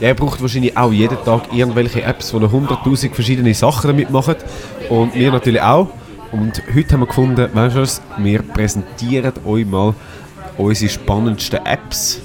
[0.00, 4.10] ja, er braucht wahrscheinlich auch jeden Tag irgendwelche Apps, die noch 100'000 verschiedene Sachen damit
[4.10, 4.36] machen.
[4.88, 5.88] Und wir natürlich auch.
[6.30, 9.94] Und heute haben wir gefunden, weißt du was, wir präsentieren euch mal
[10.58, 12.20] unsere spannendsten Apps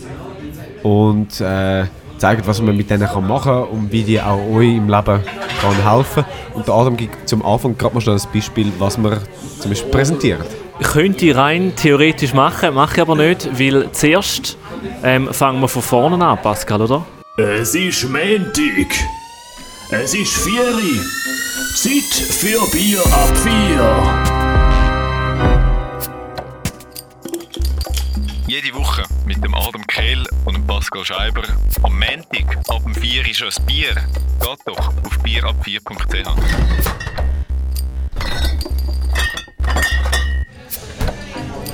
[0.83, 1.86] und äh,
[2.17, 5.21] zeigen, was man mit denen kann machen kann und wie die auch euch im Leben
[5.62, 9.21] kann helfen Und der Adam gibt zum Anfang gerade mal schnell ein Beispiel, was wir
[9.60, 10.44] zum Beispiel präsentieren.
[10.79, 14.58] Ich könnte rein theoretisch machen, mache ich aber nicht, weil zuerst
[15.03, 17.05] ähm, fangen wir von vorne an, Pascal, oder?
[17.36, 18.94] Es ist Montag.
[19.89, 21.02] Es ist Vieri.
[21.76, 23.90] Zeit für Bier ab vier.
[28.45, 31.41] Jede Woche mit dem Adam Kehl und dem Pascal Scheiber.
[31.81, 33.95] Am Montag ab dem 4 ist schon ein Bier.
[33.95, 36.29] Geht doch auf bierab4.ch.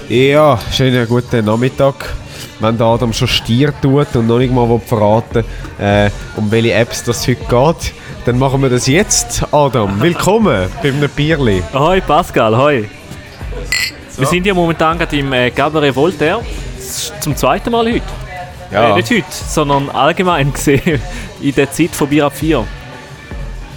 [0.07, 2.18] Ja, schönen guten Nachmittag.
[2.59, 5.45] Wenn der Adam schon Stier tut und noch nicht mal verraten
[5.79, 7.93] äh, um welche Apps das heute geht,
[8.25, 9.45] dann machen wir das jetzt.
[9.53, 11.63] Adam, willkommen bei einem Bierli.
[11.73, 12.89] Hoi Pascal, hoi.
[14.17, 16.41] Wir sind ja momentan gerade im äh, Cabaret Voltaire.
[17.21, 18.01] Zum zweiten Mal heute.
[18.71, 18.89] Ja.
[18.89, 21.01] Äh, nicht heute, sondern allgemein gesehen
[21.41, 22.66] in der Zeit von Bier ab 4.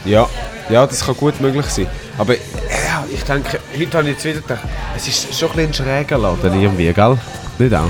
[0.07, 0.29] Ja,
[0.69, 1.87] ja, das kann gut möglich sein.
[2.19, 4.65] Aber ja, ich denke, heute habe ich jetzt wieder gedacht,
[4.97, 7.17] es ist schon ein, bisschen ein schräger Laden irgendwie, gell?
[7.59, 7.89] Nicht auch?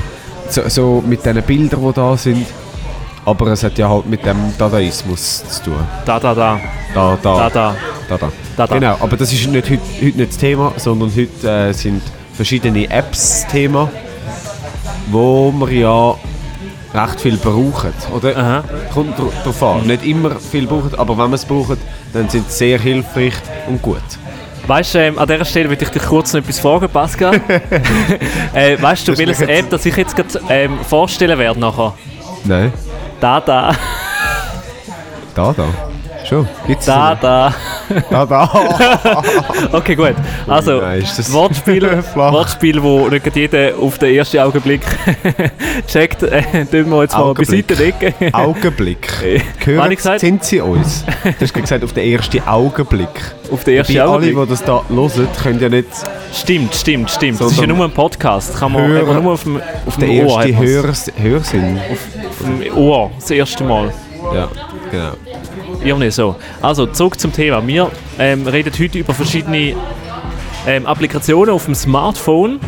[0.52, 2.46] So, so mit diesen Bildern, die da sind.
[3.24, 5.76] Aber es hat ja halt mit dem Dadaismus zu tun.
[6.04, 6.60] Da, da, da.
[6.94, 7.74] Da, da, Da, da.
[8.06, 8.32] da, da.
[8.58, 8.74] Da, da.
[8.74, 12.02] Genau, aber das ist nicht heute, heute nicht das Thema, sondern heute äh, sind
[12.34, 13.90] verschiedene Apps das Thema,
[15.10, 16.14] wo wir ja
[16.92, 17.94] recht viel brauchen.
[18.14, 18.36] Oder?
[18.36, 18.64] Aha.
[18.92, 19.86] Kommt darauf an.
[19.86, 21.78] Nicht immer viel brauchen, aber wenn wir es brauchen,
[22.12, 23.34] dann sind sie sehr hilfreich
[23.68, 24.02] und gut.
[24.66, 27.34] Weißt du, ähm, an dieser Stelle würde ich dich kurz noch etwas fragen, Pascal.
[28.54, 31.94] äh, weißt du, welches App das ich jetzt gerade ähm, vorstellen werde nachher?
[32.44, 32.72] Nein.
[33.20, 33.74] Da, da,
[35.34, 35.91] Da, da.
[36.24, 36.48] Schon.
[36.66, 37.54] Gibt's da, da.
[38.10, 39.22] Da, da.
[39.72, 40.14] Okay, gut.
[40.46, 41.82] Also, Nein, Wortspiel?
[42.14, 44.82] Wortspiel, wo nicht jeder auf den ersten Augenblick
[45.86, 48.14] checkt, äh, tun wir jetzt mal beiseite legen.
[48.32, 49.08] Augenblick.
[49.64, 51.04] Hören sind sie uns.
[51.22, 53.08] Du hast gesagt, auf den ersten Augenblick.
[53.50, 54.44] auf den ersten Bei alle, Augenblick.
[54.44, 55.88] die das da hören, können ja nicht
[56.32, 57.40] Stimmt, stimmt, stimmt.
[57.40, 58.56] Das ist ja nur ein Podcast.
[58.58, 59.22] Kann man hören.
[59.22, 61.12] nur auf dem, auf dem Ohr, hat erste man's.
[61.16, 61.78] Hör Hörsinn.
[61.78, 63.92] auf dem Ohr, das erste Mal.
[64.34, 64.48] Ja,
[64.90, 65.12] genau.
[65.84, 66.36] Irgendwie so.
[66.60, 67.66] Also, zurück zum Thema.
[67.66, 69.74] Wir ähm, reden heute über verschiedene
[70.66, 72.60] ähm, Applikationen auf dem Smartphone.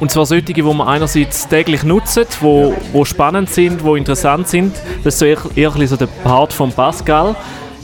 [0.00, 4.74] Und zwar solche, die man einerseits täglich nutzt, wo, wo spannend sind, wo interessant sind.
[5.02, 7.34] Das ist so eher, eher so der Part von Pascal.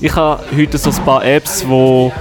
[0.01, 2.13] Ich habe heute so ein paar Apps, wo,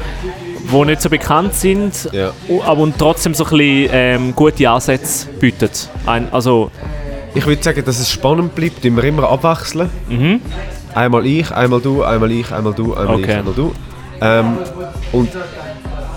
[0.65, 2.31] wo nicht so bekannt sind, Ja.
[2.65, 5.69] aber und trotzdem so ein bisschen ähm, gute Ansätze bieten.
[6.05, 6.71] Ein, also,
[7.35, 9.89] Ich würde sagen, dass es spannend bleibt, immer immer abwechseln.
[10.09, 10.41] Mhm.
[10.95, 13.33] Einmal ich, einmal du, einmal ich, einmal du, einmal ich, Okay.
[13.35, 13.73] einmal du.
[14.21, 14.57] Ähm,
[15.11, 15.29] und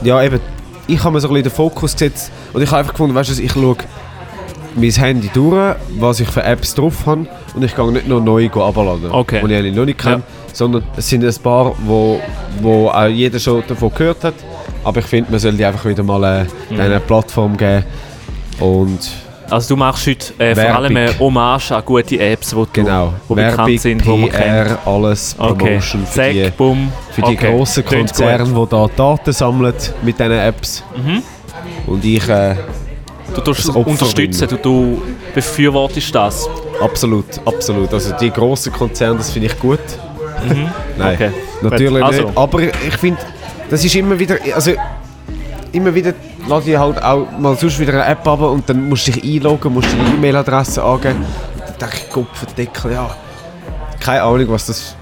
[0.03, 0.41] ja, eben,
[0.87, 3.37] ich habe mir so ein bisschen den Fokus gesetzt und ich habe einfach gefunden, weißt
[3.39, 3.77] du, ich schaue
[4.77, 8.47] mein Handy durch, was ich für Apps drauf habe und ich gehe nicht noch neu
[8.51, 9.41] abladen, Okay.
[9.45, 10.23] die ich eigentlich noch nicht kenne, Ja.
[10.53, 12.21] sondern es sind ein paar, wo,
[12.61, 14.35] wo auch jeder schon davon gehört hat,
[14.85, 16.45] aber ich finde, man sollte einfach wieder mal äh,
[16.75, 16.81] Mhm.
[16.81, 17.85] eine Plattform geben
[18.61, 18.99] und
[19.51, 20.77] also du machst heute äh, vor Werbung.
[20.77, 24.33] allem eine Hommage an gute Apps, die Genau, die bekannt sind, die man kennt.
[24.33, 26.93] PR, alles, Okay, Promotion für die, zack, bumm.
[27.11, 27.51] für die okay.
[27.57, 30.85] grossen Konzerne, die da Daten sammeln mit diesen Apps.
[30.97, 31.23] Mhm.
[31.87, 32.57] Und ich, äh,
[33.35, 35.03] Du tust unterstützen, du, du
[35.35, 36.49] befürwortest das.
[36.81, 37.93] absolut, absolut.
[37.93, 39.81] Also die grossen Konzerne, das finde ich gut.
[40.49, 40.59] Nein,
[40.99, 41.15] Mhm.
[41.15, 41.31] Okay,
[41.63, 42.03] natürlich.
[42.05, 42.23] Also.
[42.25, 42.37] nicht.
[42.39, 43.21] Aber ich finde,
[43.69, 44.73] das ist immer wieder, also
[45.73, 46.13] immer wieder
[46.49, 49.37] lade ich halt auch mal sonst wieder eine App ab und dann musst du dich
[49.37, 51.25] einloggen, musst deine E-Mail-Adresse angeben.
[51.59, 53.11] Dann denke ich, Gott verdeckel, ja.
[54.01, 54.97] Keine Ahnung, was das,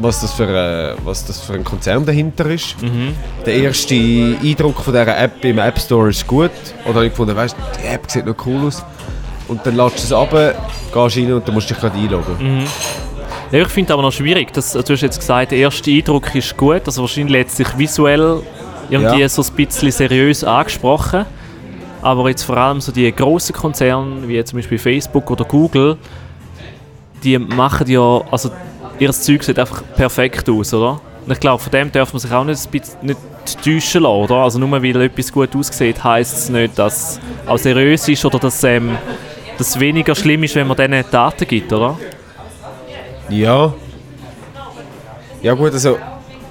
[0.00, 2.80] was, das für, äh, was das für ein Konzern dahinter ist.
[2.82, 3.14] Mhm.
[3.44, 6.50] Der erste Eindruck von dieser App im App Store ist gut.
[6.84, 8.84] Oder habe ich gefunden, weißt, die App sieht noch cool aus.
[9.48, 12.64] Und dann lädst du es ab, gehst rein und dann musst du dich gerade einloggen.
[13.52, 16.56] Ja, ich finde aber noch schwierig, dass, du hast jetzt gesagt, der erste Eindruck ist
[16.56, 18.42] gut, also wahrscheinlich letztlich visuell
[18.90, 19.28] irgendwie Ja.
[19.28, 21.24] so ein bisschen seriös angesprochen.
[22.02, 25.96] Aber jetzt vor allem so die grossen Konzerne, wie zum Beispiel Facebook oder Google,
[27.24, 28.50] die machen ja, also
[28.98, 31.00] ihr Zeug sieht einfach perfekt aus, oder?
[31.26, 33.18] Und ich glaube, von dem darf man sich auch nicht, ein bisschen, nicht
[33.64, 34.34] täuschen lassen, oder?
[34.36, 38.38] Also nur weil etwas gut aussieht, heisst es nicht, dass es auch seriös ist oder
[38.38, 38.96] dass ähm,
[39.58, 41.98] das weniger schlimm ist, wenn man denen Daten gibt, oder?
[43.28, 43.72] Ja.
[45.42, 45.98] Ja gut, also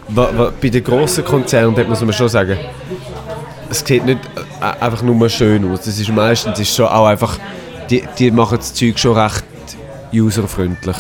[0.10, 2.58] bei den grossen Konzernen muss man schon sagen,
[3.70, 4.20] es sieht nicht
[4.62, 5.82] äh, einfach nur schön aus.
[5.82, 7.38] Das ist meistens ist schon auch einfach,
[7.90, 9.44] die, die machen das Zeug schon recht
[10.14, 10.98] userfreundlich.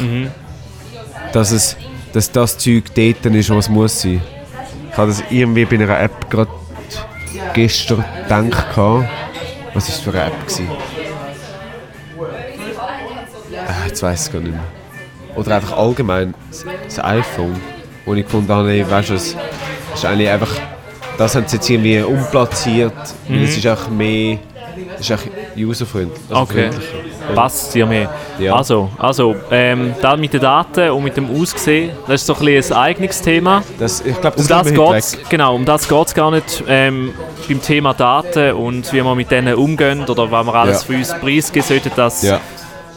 [1.31, 1.75] dass, es,
[2.13, 4.21] dass das Zeug dort ist, was muss sein.
[4.91, 6.49] Ich habe das irgendwie bei einer App gerade
[7.53, 8.67] gestern gedacht.
[8.75, 9.05] Was war
[9.73, 10.47] das für eine App?
[10.47, 10.69] Gewesen?
[13.67, 14.63] Ah, jetzt weiß ich gar nicht mehr.
[15.35, 16.33] Oder einfach allgemein
[16.85, 17.59] das iPhone,
[18.05, 19.35] wo ich habe, ey, weißt du, es
[19.93, 20.51] ist eigentlich einfach,
[21.17, 22.93] das haben sie jetzt irgendwie umplatziert,
[23.27, 24.37] weil es ist auch mehr,
[24.99, 25.23] es ist auch
[25.57, 26.19] userfreundlich.
[26.29, 26.69] also Okay.
[27.33, 28.09] Passt dir mehr.
[28.37, 28.55] Ja.
[28.55, 32.45] Also, also ähm, da mit den Daten und mit dem Aussehen, das ist so ein,
[32.45, 33.63] bisschen ein eigenes Thema.
[33.79, 36.13] Das, ich glaube, Um das, das kommt mir heute geht's, genau, um das geht es
[36.13, 37.13] gar nicht ähm,
[37.47, 40.87] beim Thema Daten und wie wir mit denen umgehen oder was wir alles Ja.
[40.87, 41.91] für uns preisgeben sollten.
[41.95, 42.39] Das, Ja.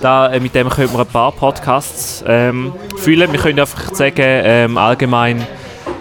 [0.01, 3.31] Da, äh, mit dem könnten wir ein paar Podcasts ähm, füllen.
[3.33, 5.47] Wir können einfach sagen, ähm, allgemein ein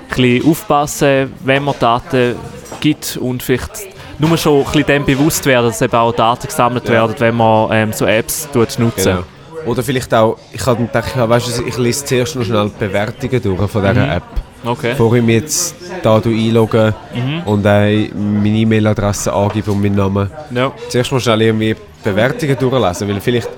[0.09, 2.35] bisschen aufpassen, wenn man Daten
[2.79, 3.71] gibt und vielleicht
[4.19, 6.93] nur schon ein bisschen dem bewusst werden, dass eben auch Daten gesammelt Ja.
[6.93, 8.87] werden, wenn man ähm, so Apps nutzen.
[9.03, 9.23] Genau.
[9.65, 12.85] Oder vielleicht auch, ich habe gedacht, ja, weißt du, ich lese zuerst noch schnell die
[12.85, 14.23] Bewertungen durch von dieser App.
[14.67, 14.91] Okay.
[14.91, 16.93] Bevor ich mich jetzt da einlogge
[17.45, 20.29] und äh, meine E-Mail-Adresse angebe und meinen Namen.
[20.51, 20.71] Ja.
[20.89, 23.49] Zuerst mal schnell irgendwie die Bewertungen durchlesen, weil vielleicht,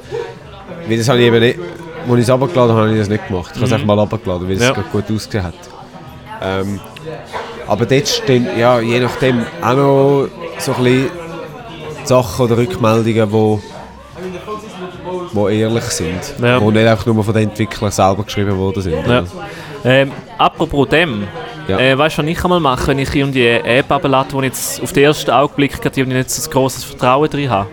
[0.87, 1.59] weil das habe ich eben nicht,
[2.07, 3.49] als ich es runtergeladen habe, habe ich das nicht gemacht.
[3.51, 4.71] Ich habe es einfach mal runtergeladen, weil es Ja.
[4.73, 5.53] gut ausgesehen hat.
[6.41, 6.79] Ähm,
[7.67, 10.27] aber dort stehen, ja, je nachdem, auch noch
[10.57, 11.09] so ein bisschen
[12.05, 13.61] Sachen oder Rückmeldungen, wo,
[15.33, 16.19] wo ehrlich sind.
[16.41, 16.59] Ja.
[16.61, 19.05] Wo nicht einfach nur von den Entwicklern selber geschrieben worden sind.
[19.05, 19.23] Ja.
[19.85, 21.27] Ähm, apropos dem,
[21.67, 21.79] Ja.
[21.79, 24.47] äh, weißt du, was ich einmal mache, wenn ich irgendwie eine App ablade, wo ich
[24.47, 27.69] jetzt auf den ersten Augenblick gerade nicht so ein grosses Vertrauen drin habe?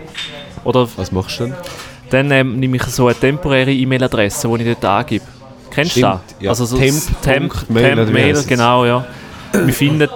[0.63, 1.55] Oder Was machst du denn?
[2.09, 5.25] dann ähm, nehme ich so eine temporäre E-Mail-Adresse, die ich dort angebe.
[5.71, 6.19] Kennst du das?
[6.39, 6.49] Ja.
[6.51, 7.21] Also so Temp.
[7.21, 9.05] Temp, Mail, Temp Mail, genau, ja.
[9.51, 10.07] Wir finden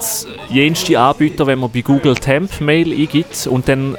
[0.49, 3.97] jenste Anbieter, wenn man bei Google Temp Mail eingibt und dann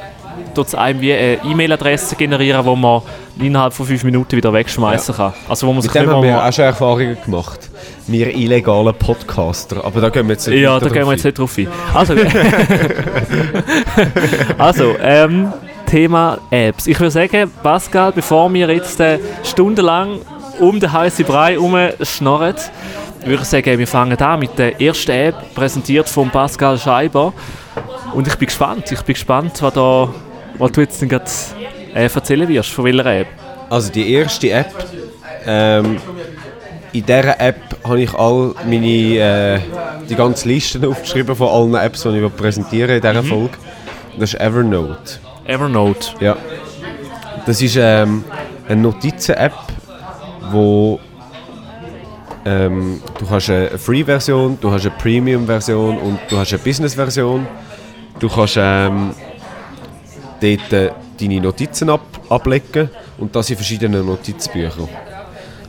[0.54, 3.02] tut es einem wie eine E-Mail-Adresse generieren, die man
[3.38, 5.32] innerhalb von fünf Minuten wieder wegschmeißen kann.
[5.48, 7.70] Also wo man sich Mit dem haben wir auch schon Erfahrungen gemacht.
[8.06, 9.84] Wir illegalen Podcaster.
[9.84, 11.69] Aber da gehen wir jetzt nicht Ja, da gehen wir drauf jetzt nicht drauf ein.
[11.94, 12.14] Also,
[14.58, 15.52] also ähm,
[15.87, 16.87] Thema Apps.
[16.87, 20.20] Ich würde sagen, Pascal, bevor wir jetzt äh, stundenlang
[20.58, 22.54] um den heißen Brei herumschnorren,
[23.25, 27.32] würde ich sagen, wir fangen an mit der ersten App, präsentiert von Pascal Scheiber.
[28.14, 28.90] Und ich bin gespannt.
[28.90, 30.12] Ich bin gespannt, was, da,
[30.58, 31.25] was du jetzt denn gerade
[31.94, 32.70] äh, erzählen wirst.
[32.70, 33.28] Von welcher App?
[33.70, 34.75] Also die erste App,
[35.46, 35.96] ähm,
[36.92, 39.60] in dieser App habe ich all meine, äh,
[40.08, 43.54] die ganze Liste aufgeschrieben von allen Apps, die ich präsentieren in dieser Folge.
[44.18, 45.18] Das ist Evernote.
[45.46, 46.08] Evernote.
[46.20, 46.36] Ja.
[47.46, 48.24] Das ist ähm,
[48.68, 49.54] eine Notizen-App,
[50.50, 51.00] wo
[52.44, 57.46] ähm, du hast eine Free-Version, du hast eine Premium-Version und du hast eine Business-Version.
[58.18, 59.10] Du kannst ähm,
[60.40, 64.88] dort äh, deine Notizen ab ablegen und das in verschiedenen Notizbüchern.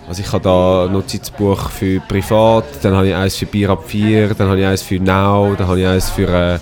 [0.08, 3.84] Also ich habe da ein Notizbuch für privat, dann habe ich eins für Bier ab
[3.86, 6.60] 4, dann habe ich eins für Now, dann habe ich eins für äh,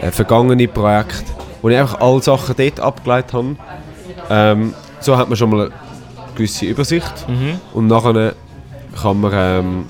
[0.00, 1.24] äh, vergangene Projekte,
[1.60, 3.56] wo ich einfach alle Sachen dort abgeleitet habe.
[4.30, 5.72] Ähm, so hat man schon mal eine
[6.34, 7.26] gewisse Übersicht
[7.74, 8.34] und nachher
[9.00, 9.84] kann man ähm,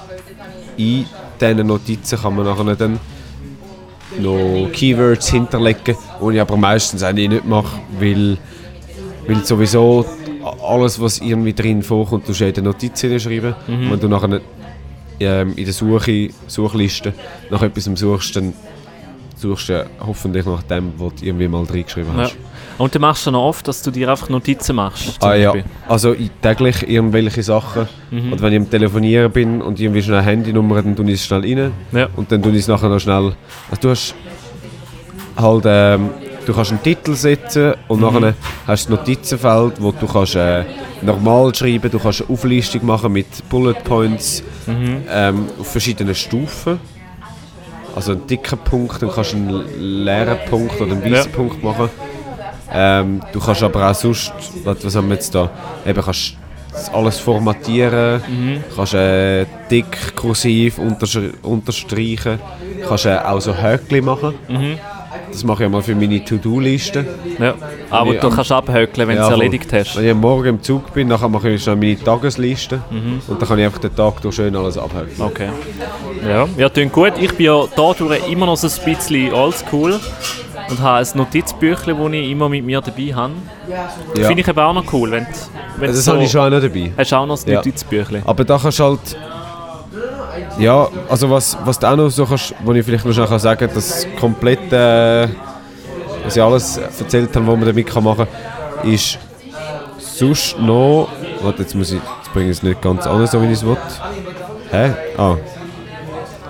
[0.76, 1.06] in
[1.40, 2.98] diesen Notizen kann man nachher dann
[4.18, 8.38] noch Keywords hinterlegen, die ich aber meistens eigentlich nicht mache, weil,
[9.26, 10.04] weil sowieso
[10.44, 13.54] alles, was irgendwie drin vorkommt, du in Notizen schreiben.
[13.68, 14.40] Und wenn du nachher
[15.20, 17.12] ähm, in der Suche, Suchliste
[17.50, 18.52] nach etwas suchst, dann
[19.36, 22.24] suchst du hoffentlich nach dem, was du irgendwie mal reingeschrieben Ja.
[22.24, 22.36] hast.
[22.78, 25.22] Und dann machst du noch oft, dass du dir einfach Notizen machst.
[25.22, 25.52] Ah ja,
[25.88, 27.86] also ich täglich irgendwelche Sachen.
[28.32, 31.26] Oder wenn ich am Telefonieren bin und irgendwie schnell eine Handynummer, dann tue ich es
[31.26, 31.72] schnell rein.
[31.92, 32.08] Ja.
[32.16, 33.34] Und dann tue ich es nachher noch schnell.
[33.70, 34.14] Also du hast
[35.36, 36.10] halt, ähm,
[36.46, 38.34] du kannst einen Titel setzen und nachher
[38.66, 40.64] hast du das Notizenfeld, wo du kannst äh,
[41.02, 46.80] normal schreiben, du kannst eine Auflistung machen mit Bullet Points ähm, auf verschiedenen Stufen.
[47.94, 51.36] Also einen dicken Punkt, dann kannst du einen leeren Punkt oder einen weißen Ja.
[51.36, 51.90] Punkt machen.
[52.72, 54.32] Ähm, du kannst aber auch sonst,
[54.64, 55.50] was haben wir jetzt da?
[55.86, 56.36] Eben kannst
[56.94, 58.22] alles formatieren,
[58.74, 62.38] kannst äh, dick, kursiv unterstreichen,
[62.88, 64.34] kannst äh, auch so Höckli machen.
[65.32, 67.06] Das mache ich einmal für meine To-Do-Liste.
[67.38, 67.54] Ja.
[67.90, 69.96] Aber ich du kannst abhökeln, wenn du Ja, es erledigt hast.
[69.96, 73.22] Wenn ich Morgen im Zug bin, dann mache ich schnell meine Tagesliste Mhm.
[73.26, 75.20] und dann kann ich einfach den Tag durch schön alles abhökeln.
[75.20, 75.48] Okay.
[76.26, 77.12] Ja, ja klingt gut.
[77.18, 79.98] Ich bin ja dadurch immer noch so ein bisschen oldschool
[80.68, 83.32] und habe ein Notizbüchlein, das ich immer mit mir dabei habe.
[84.14, 84.26] Ja.
[84.26, 85.26] Finde ich eben auch noch cool, wenn,
[85.78, 86.92] wenn du das so, habe ich schon auch noch dabei.
[86.96, 88.20] Hast du auch noch ein Ja.
[88.24, 89.16] Aber da kannst du halt.
[90.58, 93.58] Ja, also was, was du auch noch so kannst, wo ich vielleicht noch schnell sagen
[93.66, 95.30] kann, das komplette,
[96.24, 98.26] was ich alles erzählt habe, was man damit kann machen
[98.82, 99.18] kann, ist
[99.98, 101.08] sonst noch.
[101.40, 103.76] Warte, jetzt muss ich, jetzt bringe es nicht ganz an, so wie ich es will.
[104.70, 104.90] Hä?
[105.16, 105.36] Ah.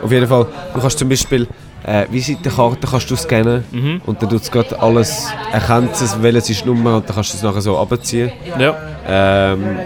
[0.03, 1.47] Auf jeden Fall, du kannst zum Beispiel
[1.85, 4.01] äh, Visitenkarte kannst du scannen Mhm.
[4.07, 7.33] und dann tut es gerade alles, erkennt es, welches ist die Nummer und dann kannst
[7.33, 8.31] du es nachher so abziehen.
[8.59, 8.75] Ja.
[9.07, 9.79] Ähm,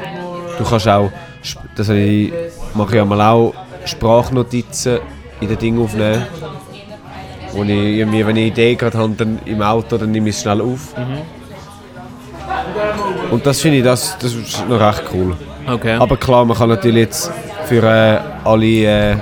[0.58, 1.10] du kannst auch,
[1.76, 2.32] das ich,
[2.74, 3.54] mache ich einmal auch,
[3.86, 4.98] Sprachnotizen
[5.40, 6.22] in den Ding aufnehmen.
[7.52, 10.36] Wo ich irgendwie, wenn ich eine Idee gerade habe, dann im Auto, dann nehme ich
[10.36, 10.94] es schnell auf.
[13.30, 15.36] Und das finde ich, das, das ist noch recht cool.
[15.66, 15.94] Okay.
[15.94, 17.30] Aber klar, man kann natürlich jetzt
[17.66, 19.16] für äh, alle äh,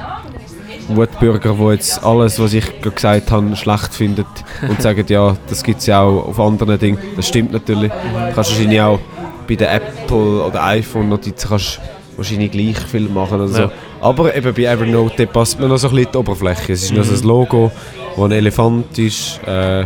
[0.89, 4.27] Wutbürger, die jetzt alles, was ich gesagt habe, schlecht finden
[4.69, 6.99] und sagen, ja, das gibt es ja auch auf anderen Dingen.
[7.17, 7.91] Das stimmt natürlich.
[7.91, 8.99] Du kannst wahrscheinlich auch
[9.47, 13.61] bei den Apple- oder iPhone-Notizen kannst du wahrscheinlich gleich viel machen oder so.
[13.63, 13.71] Ja.
[14.01, 16.73] Aber eben bei Evernote passt man noch so ein bisschen die Oberfläche.
[16.73, 17.71] Es ist noch so ein Logo,
[18.17, 19.41] wo ein Elefant ist.
[19.47, 19.85] Äh,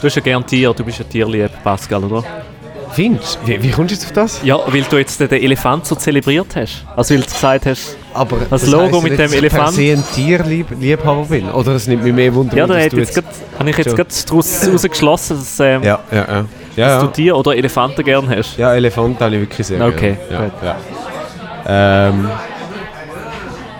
[0.00, 2.24] Du hast ja gerne Tier, du bist ein Tierlieb, Pascal, oder?
[2.92, 3.48] findest du?
[3.48, 4.40] Wie, wie kommst du jetzt auf das?
[4.42, 6.84] Ja, weil du jetzt den Elefant so zelebriert hast.
[6.96, 9.62] Also weil du gesagt hast, Aber Das Logo heisst mit dem ich Elefant.
[9.64, 11.50] per se ein Tierliebhaber bin.
[11.50, 13.24] Oder es nimmt mich mehr Wunder, ja, da dass hätte du jetzt grad,
[13.58, 16.24] habe ich jetzt gerade daraus herausgeschlossen, dass, ähm, Ja, ja, ja.
[16.26, 17.12] ja, dass du ja.
[17.12, 18.56] Tier oder Elefanten gerne hast.
[18.58, 20.50] ja Elefant habe ich wirklich sehr Okay, gerne.
[20.62, 20.76] Ja, ja.
[21.66, 22.28] Ähm,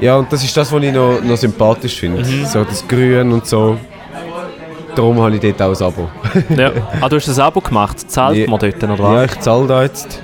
[0.01, 2.23] ja, und das ist das, was ich noch, noch sympathisch finde.
[2.25, 2.47] Mhm.
[2.47, 3.79] So das Grün und so.
[4.95, 6.09] Darum habe ich dort auch ein Abo.
[6.57, 6.73] Ja.
[7.01, 8.49] Ah, du hast ein Abo gemacht, zahlt Ja.
[8.51, 9.33] man dort, oder ja, was?
[9.33, 10.23] ich zahle da jetzt,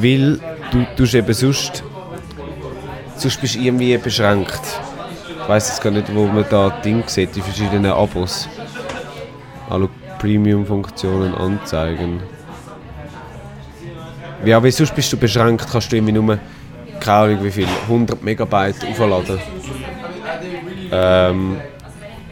[0.00, 1.82] weil du tust eben sonst,
[3.16, 4.60] sonst bist du irgendwie beschränkt.
[5.42, 8.48] Ich weiss jetzt gar nicht, wo man da Ding sieht, die verschiedenen Abos.
[9.68, 12.20] Alle Premium-Funktionen anzeigen.
[14.44, 16.38] Ja, aber sonst bist du beschränkt, kannst du irgendwie nur,
[17.00, 19.38] keine Ahnung wie viel, 100 Megabyte aufladen.
[20.92, 21.56] Ähm,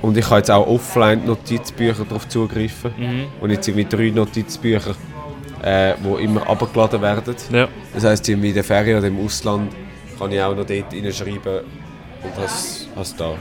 [0.02, 2.92] und ich kann jetzt auch offline Notizbücher darauf zugreifen.
[3.40, 4.94] Und jetzt irgendwie drei Notizbücher,
[5.62, 7.34] äh, die immer abgeladen werden.
[7.52, 7.68] Ja.
[7.94, 9.72] Das heisst, in der Ferien oder im Ausland
[10.18, 11.60] kann ich auch noch dort reinschreiben
[12.22, 13.34] und das, das da.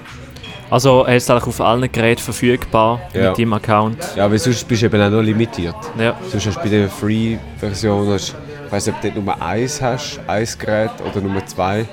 [0.69, 3.29] Also er ist eigentlich auf allen Geräten verfügbar Ja.
[3.29, 3.97] mit deinem Account.
[4.15, 5.75] Ja, weil sonst bist du eben auch noch limitiert.
[5.97, 6.15] Ja.
[6.29, 8.35] Sonst hast du bei der Free-Version, hast-
[8.67, 11.85] ich weiß nicht, ob du dort Nummer 1 hast, ein Gerät oder Nummer 2.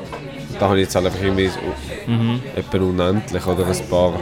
[0.59, 1.59] Da habe ich jetzt halt einfach irgendwie so
[2.57, 4.15] etwa unendlich oder ein paar.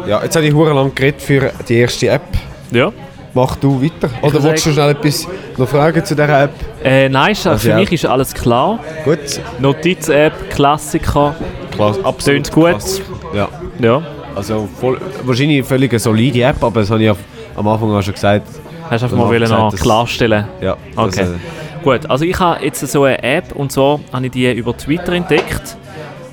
[0.00, 2.22] Ja, ja jetzt habe ich hure lang geredet für die erste App.
[2.70, 2.92] Ja.
[3.34, 4.08] Mach du weiter.
[4.22, 5.26] Oder willst du schnell etwas
[5.58, 6.52] noch fragen zu dieser App?
[6.82, 7.76] Äh, nein, Also für ja.
[7.76, 8.78] mich ist alles klar.
[9.04, 9.18] Gut,
[9.58, 11.34] Notiz-App, Klassiker.
[11.72, 12.44] Klasse, absolut.
[12.44, 12.70] Tönt gut.
[12.70, 13.02] klasse.
[13.34, 13.48] Ja.
[13.80, 14.02] Ja.
[14.34, 17.12] Also voll, wahrscheinlich eine völlig solide App, aber das habe ich
[17.56, 18.46] am Anfang auch schon gesagt.
[18.90, 20.46] Hast du einfach mal wollen noch klarstellen.
[20.60, 21.22] Ja, Okay.
[21.22, 24.76] äh, Gut, also ich habe jetzt so eine App und zwar habe ich die über
[24.76, 25.76] Twitter entdeckt.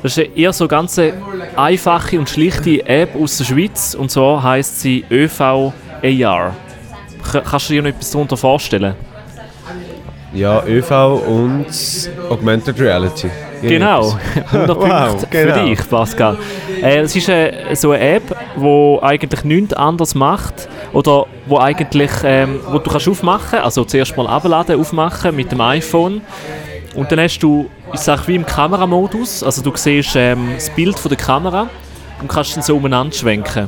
[0.02, 1.00] Das ist eher so eine ganz
[1.56, 5.72] einfache und schlichte App aus der Schweiz und zwar heißt sie ÖV AR.
[7.32, 8.96] K kannst du dir noch etwas darunter vorstellen?
[10.34, 10.92] ja, ÖV
[11.28, 11.68] und
[12.30, 13.30] Augmented Reality.
[13.62, 14.18] Genau,
[14.52, 15.54] 100 Wow, Punkte genau.
[15.54, 16.38] für dich, Pascal.
[16.82, 22.12] Äh, es ist äh, so eine App, die eigentlich nichts anderes macht oder wo eigentlich
[22.24, 26.22] ähm, wo du kannst aufmachen, also zuerst mal abladen, aufmachen mit dem iPhone
[26.96, 30.98] und dann hast du, ich sag wie im Kameramodus, also du siehst ähm, das Bild
[30.98, 31.70] von der Kamera
[32.22, 33.68] und kannst dann so umeinander schwenken.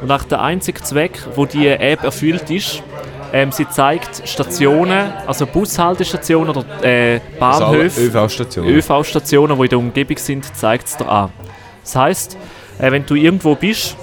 [0.00, 2.82] Und nach der einzige Zweck, wo die App erfüllt ist,
[3.32, 8.00] ähm, sie zeigt Stationen, also Bushaltestationen oder äh, Also Bahnhöfe.
[8.02, 8.70] ÖV-Stationen.
[8.70, 11.30] ÖV-Stationen, die in der Umgebung sind, zeigt es dir an.
[11.82, 12.36] Das heisst,
[12.78, 13.96] äh, wenn du irgendwo bist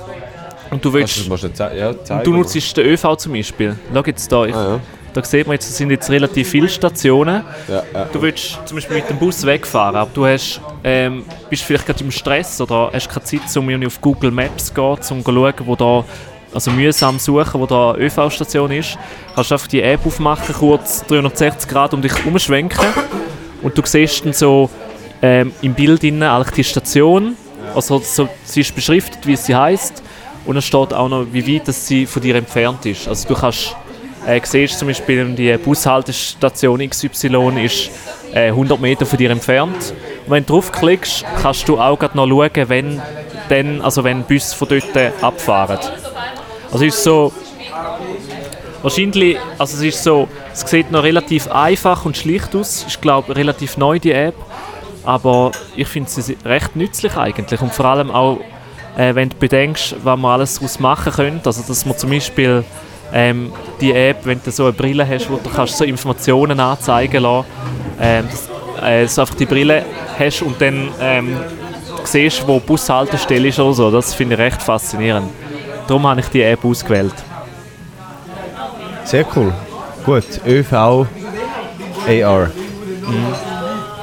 [0.71, 2.23] und du du willst, schnell zei- ja, zeigen?
[2.23, 3.75] du nutzt den ÖV zum Beispiel.
[3.93, 4.79] Schau jetzt da, ich, Ah, ja.
[5.13, 7.43] da sieht man jetzt, es sind jetzt relativ viele Stationen.
[7.67, 8.05] Ja.
[8.13, 12.03] Du willst zum Beispiel mit dem Bus wegfahren, aber du hast, ähm, bist vielleicht gerade
[12.03, 15.53] im Stress oder hast keine Zeit, um auf Google Maps zu gehen, um zu schauen,
[15.65, 16.05] wo da
[16.53, 18.97] also mühsam suchen, wo da eine ÖV-Station ist.
[19.35, 22.85] Kannst einfach die App aufmachen, kurz 360 Grad um dich umschwenken
[23.61, 24.69] und du siehst dann so
[25.21, 27.35] ähm, im Bild innen eigentlich die Station.
[27.75, 30.01] Also so, sie ist beschriftet, wie sie heißt
[30.45, 33.07] und es steht auch noch, wie weit das sie von dir entfernt ist.
[33.07, 33.75] Also du kannst
[34.25, 37.89] äh, siehst zum Beispiel, die Bushaltestation XY ist
[38.33, 39.93] äh, 100 Meter von dir entfernt.
[40.25, 43.01] Und wenn du draufklickst, kannst du auch noch schauen, wenn,
[43.49, 45.79] dann, also wenn Busse von dort abfahren.
[46.71, 47.33] Also ist so,
[48.81, 52.85] wahrscheinlich, also es ist so, es sieht noch relativ einfach und schlicht aus.
[52.87, 54.35] Ich glaube relativ neu die App,
[55.03, 58.39] aber ich finde sie recht nützlich eigentlich und vor allem auch,
[58.99, 61.47] äh, wenn du bedenkst, was man alles daraus machen könnte.
[61.47, 62.65] Also dass man zum Beispiel
[63.13, 67.23] ähm, die App, wenn du so eine Brille hast, wo du kannst so Informationen anzeigen
[67.23, 67.47] lassen,
[68.01, 69.85] ähm, dass, äh, dass du einfach die Brille
[70.17, 71.37] hast und dann ähm,
[72.03, 73.89] siehst, wo die Bushaltestelle ist oder so.
[73.89, 75.29] Das finde ich recht faszinierend.
[75.87, 77.15] Darum habe ich die App ausgewählt.
[79.05, 79.53] Sehr cool.
[80.05, 81.07] Gut, ÖV AR.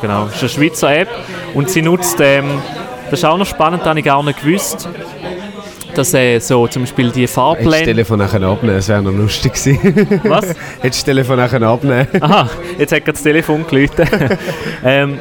[0.01, 1.09] Genau, das ist eine Schweizer App
[1.55, 2.61] und sie nutzt, ähm,
[3.11, 4.89] das ist auch noch spannend, das habe ich gar nicht gewusst,
[5.95, 7.85] dass äh, so zum Beispiel die Hättest du das Fahrpläne...
[7.85, 10.21] Telefon nachher abnehmen, das wäre noch lustig gewesen.
[10.25, 10.47] Was?
[10.81, 12.09] Hättest du das Telefon nachher abnehmen.
[12.21, 14.09] Aha, jetzt hat gerade das Telefon geläutet.
[14.85, 15.19] ähm,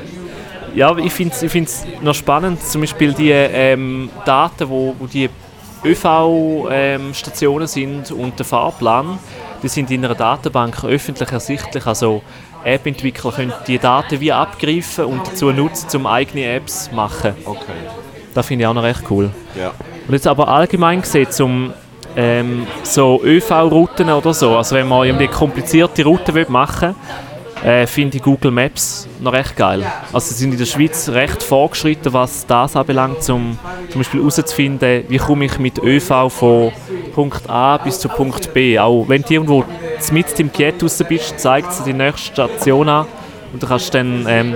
[0.74, 5.08] ja, ich finde es ich find's noch spannend, zum Beispiel die ähm, Daten, wo, wo
[5.08, 5.30] die
[5.86, 9.20] ÖV-Stationen sind und der Fahrplan,
[9.64, 11.86] die sind in einer Datenbank öffentlich ersichtlich.
[11.86, 12.24] Also
[12.66, 17.34] App-Entwickler können die Daten wie abgreifen und dazu nutzen, um eigene Apps zu machen.
[17.46, 17.72] Okay.
[18.34, 19.30] Das finde ich auch noch recht cool.
[19.58, 19.72] Ja.
[20.08, 21.74] Und jetzt aber allgemein gesehen, zum
[22.18, 26.96] ähm, so ÖV-Routen oder so, also wenn man irgendwie komplizierte Routen will machen
[27.66, 29.84] äh, finde ich Google Maps noch recht geil.
[30.14, 33.58] Also sie sind in der Schweiz recht vorgeschritten, was das anbelangt, um
[33.90, 36.72] zum Beispiel herauszufinden, wie komme ich mit ÖV von
[37.16, 38.78] Punkt A bis zu Punkt B.
[38.78, 39.66] Auch wenn du irgendwo
[40.12, 43.08] mit im Jet raus bist, zeigt sie die nächste Station an
[43.52, 44.56] und du kannst dann ähm,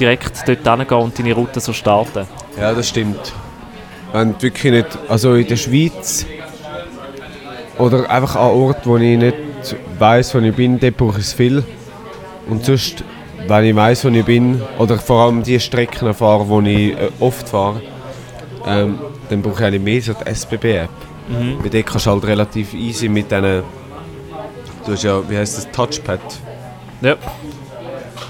[0.00, 2.26] direkt dort hingehen und deine Route so starten.
[2.58, 3.34] Ja, das stimmt.
[4.14, 6.24] Du wirklich nicht, also in der Schweiz
[7.76, 9.36] oder einfach an Orten, wo ich nicht
[9.98, 11.62] weiss, wo ich bin, dort brauche ich es viel.
[12.48, 13.02] Und sonst,
[13.46, 17.10] wenn ich weiss, wo ich bin, oder vor allem die Strecken fahre, wo ich äh,
[17.20, 17.80] oft fahre,
[18.66, 18.98] ähm,
[19.28, 20.88] dann brauche ich eigentlich mehr so die SBB-App.
[21.28, 21.58] Mhm.
[21.62, 23.62] Weil dort kannst du halt relativ easy mit diesen,
[24.84, 26.20] du hast ja, wie heißt das, Touchpad?
[27.00, 27.16] Ja.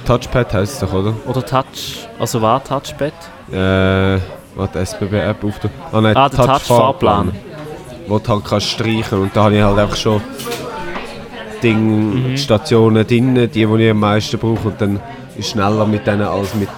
[0.07, 1.15] Touchpad heisst es doch, oder?
[1.27, 3.13] Oder Touch, also war Touchpad?
[3.51, 4.19] Äh,
[4.55, 5.71] warte, SBB-App auf der...
[5.93, 7.33] Ah, nein, Ah, der Touch-Fahrplan.
[8.09, 10.21] Wo du halt kannst streichen und da habe ich halt einfach schon
[11.63, 12.37] Ding, Mhm.
[12.37, 15.01] Stationen drin, die, die ich am meisten brauche und dann
[15.37, 16.69] ist schneller mit denen als mit...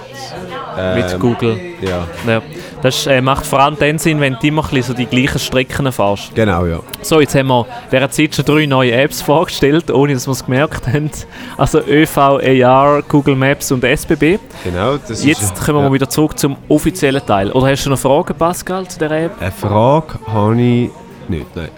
[0.78, 1.58] ähm, Mit Google.
[1.80, 2.42] Ja, Ja.
[2.80, 6.32] Das äh, macht vor allem dann Sinn, wenn du immer so die gleichen Strecken fährst.
[6.37, 6.78] genau, ja.
[7.02, 10.44] So, jetzt haben wir während Zeit schon drei neue Apps vorgestellt, ohne dass wir es
[10.44, 11.11] gemerkt haben.
[11.56, 14.38] Also ÖV, AR, Google Maps und SBB.
[14.62, 15.92] Genau, das Jetzt ist, kommen wir ja.
[15.92, 17.50] wieder zurück zum offiziellen Teil.
[17.50, 19.32] Oder hast du noch Fragen, Pascal, zu der App?
[19.41, 20.91] Eine Frage habe ich
[21.28, 21.69] nicht, nein.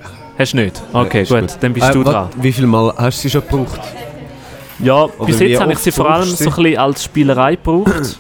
[0.41, 0.83] Hast du nicht?
[0.95, 2.29] Okay, Ist gut, dann bist Äh, du wat- dran.
[2.37, 3.81] Wie viel Mal hast du sie schon gebraucht?
[4.79, 7.57] Ja, bis wie jetzt habe ich sie vor allem du so ein bisschen als Spielerei
[7.57, 8.19] gebraucht.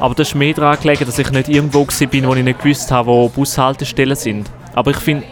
[0.00, 2.90] Aber das ist mehr daran gelegen, dass ich nicht irgendwo war, wo ich nicht gewusst
[2.90, 4.50] habe, wo Bushaltestellen sind.
[4.74, 5.24] Aber ich finde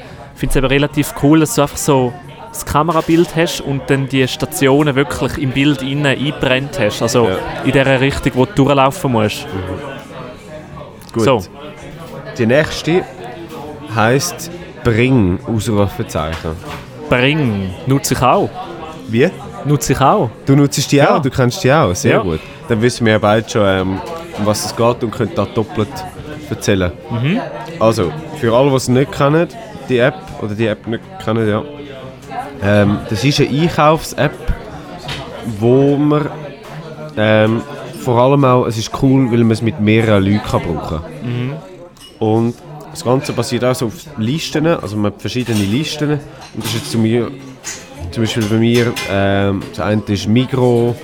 [0.42, 2.12] es eben relativ cool, dass du einfach so
[2.50, 7.00] das Kamerabild hast und dann die Stationen wirklich im Bild innen eingebrennt hast.
[7.00, 7.36] Also Ja.
[7.64, 9.46] in der Richtung, wo du durchlaufen musst.
[11.14, 11.22] Gut.
[11.24, 11.42] So,
[12.36, 13.04] Die nächste
[13.94, 14.50] heisst
[14.84, 16.52] Bring, Ausrufezeichen.
[17.08, 18.48] Bring nutze ich auch.
[19.08, 19.28] Wie?
[19.64, 20.30] Nutze ich auch.
[20.46, 21.16] Du nutzt die Ja.
[21.16, 22.22] auch, du kennst die auch, sehr Ja.
[22.22, 22.40] gut.
[22.68, 24.00] Dann wissen wir ja beide schon, ähm,
[24.38, 25.88] um was es geht und können da doppelt
[26.48, 26.92] erzählen.
[27.10, 27.40] Mhm.
[27.78, 29.48] Also, für alle, die es nicht kennen,
[29.88, 31.62] die App, oder die App nicht kennen, ja.
[32.62, 34.32] Ähm, das ist eine Einkaufs-App,
[35.58, 36.28] wo man
[37.16, 37.62] ähm,
[38.04, 41.58] vor allem auch, es ist cool, weil man es mit mehreren Leuten kann brauchen kann.
[42.18, 42.54] Und
[42.90, 46.12] das Ganze basiert auch so auf Listen, also man hat verschiedene Listen.
[46.12, 46.20] Und
[46.58, 47.30] das ist jetzt zu mir,
[48.10, 50.96] zum Beispiel bei mir, ähm, das eine ist Migro,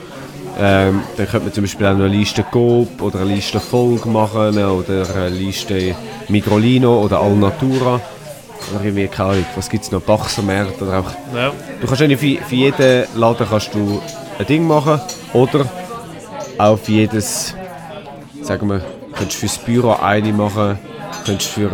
[0.58, 4.58] ähm, dann könnte man zum Beispiel auch eine Liste Coop oder eine Liste Volk machen
[4.58, 5.94] oder eine Liste
[6.28, 8.00] Migrolino oder Alnatura.
[8.72, 11.52] Oder irgendwie, keine Ahnung, was gibt es noch, Bachsermärkte oder einfach Ja.
[11.80, 14.00] Du kannst eigentlich für, für jeden Laden kannst du
[14.38, 15.00] ein Ding machen
[15.34, 15.66] oder
[16.58, 17.54] auch für jedes,
[18.42, 18.82] sagen wir,
[19.14, 20.78] könntest fürs Büro eine machen,
[21.26, 21.70] könntest für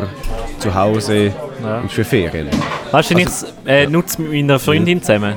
[0.58, 1.78] zu Hause Ja.
[1.80, 2.48] und für Ferien.
[2.90, 5.34] Weißt du, ich Also- äh, nutze mit meiner Freundin zusammen.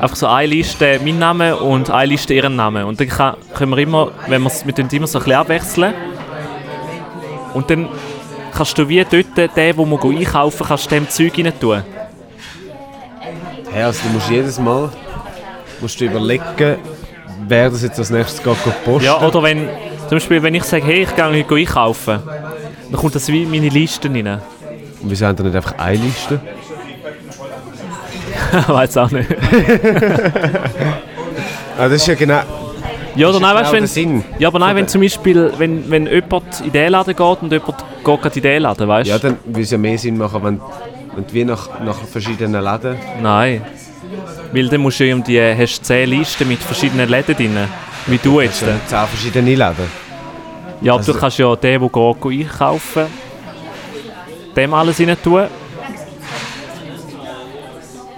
[0.00, 2.84] Einfach so eine Liste mein Name und eine Liste ihren Namen.
[2.84, 5.38] Und dann kann, können wir immer, wenn wir es mit dem immer so ein bisschen
[5.40, 5.94] abwechseln.
[7.54, 7.88] Und dann
[8.54, 11.82] kannst du wie dort, den, wo wir gehen einkaufen, kannst du dem Zeug rein tun.
[13.72, 14.88] Hey, also du musst jedes Mal
[15.80, 16.76] musst du überlegen,
[17.46, 19.04] wer das jetzt als nächstes geht, geht posten.
[19.04, 19.68] Ja, oder wenn,
[20.08, 22.18] zum Beispiel, wenn ich sage, hey, ich gehe heute einkaufen,
[22.90, 24.26] dann kommt das wie in meine Liste rein.
[25.00, 26.40] Und wieso haben die nicht einfach eine Liste?
[28.66, 29.28] Weiß auch nicht.
[31.80, 32.40] Ah, das ist ja genau,
[33.14, 36.08] Ja, oder nein, ist weißt, genau wenn, ja, aber nein, wenn zum Beispiel, wenn, wenn
[36.08, 39.12] jemand in den Laden geht und jemand geht in den Laden, weißt du?
[39.12, 40.60] Ja, dann würde es ja mehr Sinn machen, wenn,
[41.14, 42.96] wenn du wie nach, nach verschiedenen Läden...
[43.22, 43.62] Nein.
[44.52, 47.56] Weil dann musst du irgendwie, hast 10 Listen mit verschiedenen Läden drin.
[48.08, 48.62] Wie du jetzt.
[48.62, 50.07] Ja, zehn verschiedene Läden.
[50.80, 53.06] Ja, also- du kannst ja den, der geht, einkaufen,
[54.56, 55.44] dem alles rein tun.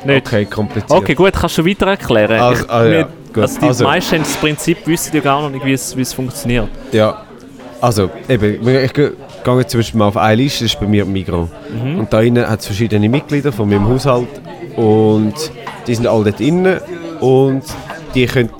[0.04, 0.26] Nicht.
[0.26, 0.90] Okay, kompliziert.
[0.90, 2.40] Okay, gut, kannst du weiter erklären.
[2.40, 3.42] Also- ah, ja, gut.
[3.42, 6.00] Also die Also- meisten haben das Prinzip wissen ja gar noch nicht, wie es, wie
[6.02, 6.68] es funktioniert.
[6.92, 7.22] Ja,
[7.80, 9.12] also eben, ich ge-
[9.44, 11.48] gehe jetzt zum Beispiel mal auf eine Liste, das ist bei mir Migro.
[11.98, 14.28] Und da innen hat es verschiedene Mitglieder von meinem Haushalt
[14.76, 15.34] und
[15.86, 16.80] die sind alle dort innen
[17.20, 17.62] und
[18.14, 18.50] die können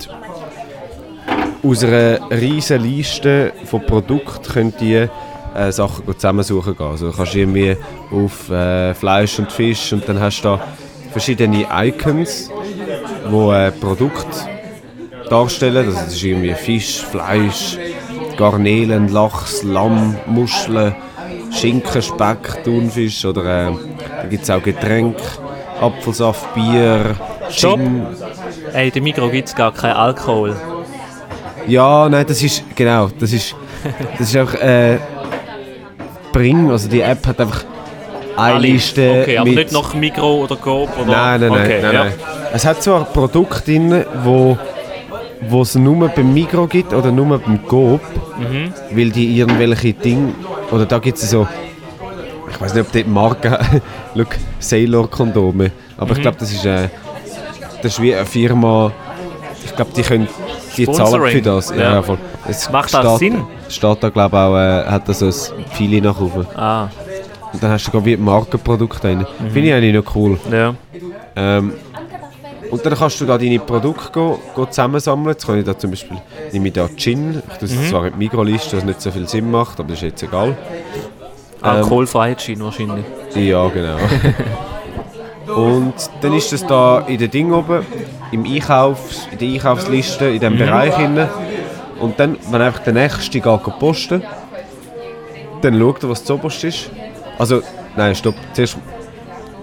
[1.63, 5.09] aus einer riesen Liste von Produkten könnt ihr
[5.55, 6.87] äh, Sachen zusammensuchen gehen.
[6.87, 7.77] Also du kannst irgendwie
[8.11, 10.59] auf äh, Fleisch und Fisch und dann hast du da
[11.11, 12.49] verschiedene Icons,
[13.29, 14.47] wo äh, Produkte
[15.29, 15.85] darstellen.
[15.85, 17.77] Also das ist irgendwie Fisch, Fleisch,
[18.37, 20.95] Garnelen, Lachs, Lamm, Muscheln,
[21.51, 23.71] Schinken, Speck, Thunfisch oder äh,
[24.21, 25.21] da gibt es auch Getränke,
[25.79, 27.15] Apfelsaft, Bier,
[27.49, 27.79] Stopp.
[27.79, 28.05] Gin.
[28.73, 30.55] Ey, in der Mikro gibt es gar keinen Alkohol.
[31.67, 33.55] Ja, nein, das ist, genau, das ist,
[34.17, 34.97] das ist einfach, äh,
[36.33, 37.63] Bring, also die App hat einfach
[38.37, 38.67] eine Alle.
[38.67, 39.57] Liste Okay, aber mit...
[39.57, 41.11] nicht nach Mikro oder Coop oder...
[41.11, 42.03] Nein, nein, nein, okay, nein, ja.
[42.05, 42.13] nein.
[42.53, 44.57] Es hat zwar Produkte drin, wo
[45.49, 47.99] wo es nur beim Migro gibt oder nur beim Coop,
[48.37, 48.71] Mhm.
[48.91, 50.33] weil die irgendwelche Dinge,
[50.71, 51.47] oder da gibt es so,
[52.49, 53.57] ich weiß nicht, ob die Marke,
[54.15, 54.27] look,
[54.59, 56.15] Sailor Kondome, aber Mhm.
[56.15, 56.89] ich glaube, das ist, äh,
[57.81, 58.91] das ist wie eine Firma,
[59.65, 60.27] ich glaube, die können,
[60.77, 61.69] die zahlen für das.
[61.69, 62.01] Ja, Ja.
[62.01, 62.17] voll.
[62.47, 63.43] Es Macht das steht- Sinn?
[63.69, 66.45] Steht da, glaube ich, auch, äh, hat da so ein Pfeile nach oben.
[66.55, 66.87] Ah,
[67.53, 69.19] Und dann hast du, glaube ich, Markenprodukte drin.
[69.39, 69.49] Mhm.
[69.51, 70.39] Finde ich eigentlich noch cool.
[70.51, 70.73] ja.
[71.35, 71.73] Ähm,
[72.69, 75.29] und dann kannst du da deine Produkte go, go zusammensammeln.
[75.29, 76.17] Jetzt kann ich da zum Beispiel,
[76.53, 77.41] nehme ich da Gin.
[77.51, 79.97] Ich tue es zwar in die Mikroliste, was nicht so viel Sinn macht, aber das
[79.97, 80.55] ist jetzt egal.
[81.61, 83.05] Alkoholfreiheit Gin wahrscheinlich.
[83.35, 83.97] Ja, genau.
[85.47, 87.85] und dann ist das da in den Ding oben,
[88.31, 91.29] im Einkaufs, in der Einkaufsliste, in diesem Bereich inne.
[91.99, 94.23] Und dann, wenn einfach der Nächste geht posten,
[95.61, 96.89] dann schaut er, was zuoberst ist.
[97.37, 97.61] Also,
[97.95, 98.35] nein, stopp.
[98.53, 98.77] Zuerst,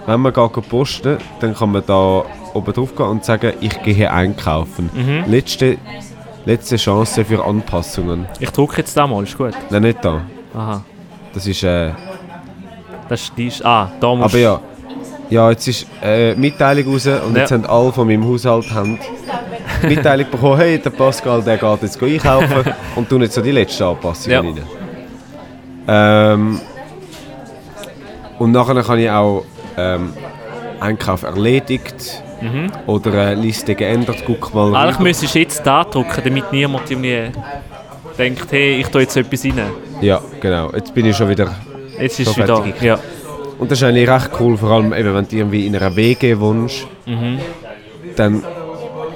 [0.06, 3.94] wenn man geht posten, dann kann man da oben drauf gehen und sagen, ich gehe
[3.94, 4.90] hier einkaufen.
[5.26, 5.78] Letzte,
[6.44, 8.26] letzte Chance für Anpassungen.
[8.40, 9.52] Ich drücke jetzt da mal, ist gut.
[9.70, 10.20] Nein, nicht da.
[10.54, 10.82] Aha.
[11.34, 11.62] Das ist...
[11.62, 11.90] Äh,
[13.08, 13.64] Das ist.
[13.64, 14.60] Ah, da musst Aber ja,
[15.30, 17.40] ja, jetzt ist äh, Mitteilung raus und Ja.
[17.42, 18.98] jetzt haben alle von meinem Haushalt haben
[19.82, 23.84] Mitteilung bekommen, hey, der Pascal der geht jetzt einkaufen und tun jetzt so die letzten
[23.84, 24.40] Anpassungen Ja.
[24.40, 24.62] rein.
[25.90, 26.60] Ähm,
[28.38, 29.44] und nachher kann ich auch
[29.76, 30.12] ähm,
[30.80, 32.22] Einkauf erledigt
[32.86, 34.72] oder äh, Liste geändert, guck mal.
[34.74, 35.02] Eigentlich rüber.
[35.08, 37.30] müsstest du jetzt da drücken, damit niemand irgendwie
[38.16, 39.60] denkt, hey, ich tue jetzt etwas rein.
[40.00, 40.70] Ja, genau.
[40.72, 41.52] Jetzt bin ich schon wieder...
[41.98, 42.64] Jetzt ist es wieder...
[42.80, 42.98] Ja.
[43.58, 46.38] Und das ist eigentlich recht cool, vor allem eben, wenn du irgendwie in einer WG
[46.38, 46.86] wohnst,
[48.16, 48.42] dann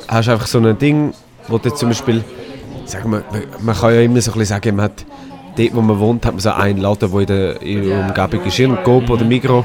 [0.08, 1.12] hast du einfach so ein Ding,
[1.48, 2.24] wo du zum Beispiel,
[2.84, 3.22] sagen wir,
[3.60, 5.04] man kann ja immer so ein bisschen sagen, man hat
[5.56, 8.46] dort, wo man wohnt, hat man so einen Laden, der in der, in der Umgebung
[8.46, 9.64] ist, ein Coop oder Migro.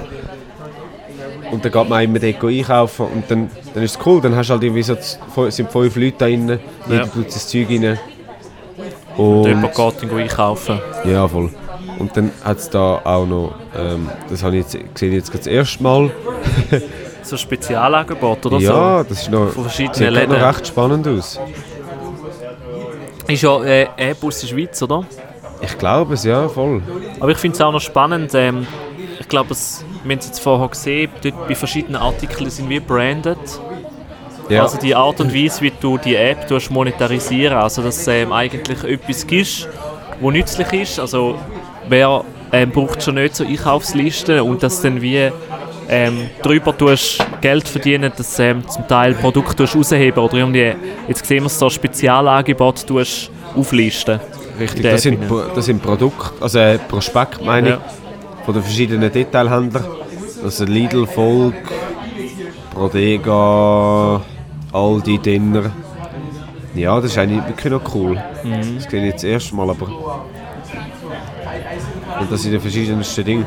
[1.49, 4.49] Und dann geht man immer dort einkaufen und dann, dann ist es cool, dann hast
[4.49, 4.95] du halt irgendwie so,
[5.49, 7.07] sind fünf Leute da drin, jeder Ja.
[7.07, 7.97] tut das Zeug rein.
[9.15, 10.79] Und Und, jemand geht dann einkaufen.
[11.05, 11.49] ja, voll.
[11.99, 15.43] Und dann hat es da auch noch, ähm, das habe ich jetzt, gesehen jetzt gerade
[15.45, 16.11] das erste Mal,
[17.23, 20.45] So ein Spezialangebot oder ja, das ist noch, Von verschiedenen sieht gerade noch Läden.
[20.47, 21.33] recht spannend aus.
[21.33, 21.41] so.
[23.27, 25.03] Ist ja äh, App aus der Schweiz, oder?
[25.61, 26.81] Ich glaube es, ja, voll.
[27.19, 28.31] Aber ich finde es auch noch spannend.
[28.35, 28.65] Ähm,
[29.19, 32.79] ich glaube, es- wir haben es jetzt vorher gesehen, dort bei verschiedenen Artikeln sind wir
[32.79, 33.37] branded.
[34.47, 38.31] Ja, Also die Art und Weise, wie du die App monetarisieren, also dass es ähm,
[38.31, 39.67] eigentlich etwas gibt,
[40.21, 40.99] wo nützlich ist.
[41.01, 41.35] Also
[41.89, 45.29] wer ähm, braucht schon nicht so Einkaufslisten und dass dann wie
[45.89, 50.73] ähm, drüber tust Geld verdienen, dass ähm, zum Teil Produkte rausheben oder irgendwie,
[51.07, 54.19] jetzt sehen wir es so Spezialangebote tust auflisten.
[54.59, 54.83] richtig.
[54.83, 55.19] Das sind,
[55.55, 57.81] das sind Produkte, also äh, Prospekt meine ich, Ja.
[58.45, 59.85] von den verschiedenen Detailhändlern.
[60.43, 61.55] Also Lidl, Volk,
[62.73, 64.21] Prodega,
[64.71, 65.71] Aldi, Dinner.
[66.75, 68.21] Ja, das ist eigentlich wirklich noch cool.
[68.43, 68.75] Mhm.
[68.75, 69.87] Das sehe ich jetzt das erste Mal, aber...
[72.19, 73.45] Und das sind die verschiedensten Dinge.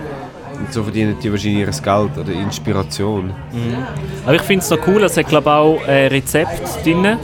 [0.59, 3.33] Und so verdienen die wahrscheinlich ihr Geld oder Inspiration.
[4.24, 7.16] Aber ich finde es noch cool, es hat glaube auch äh, Rezept drin,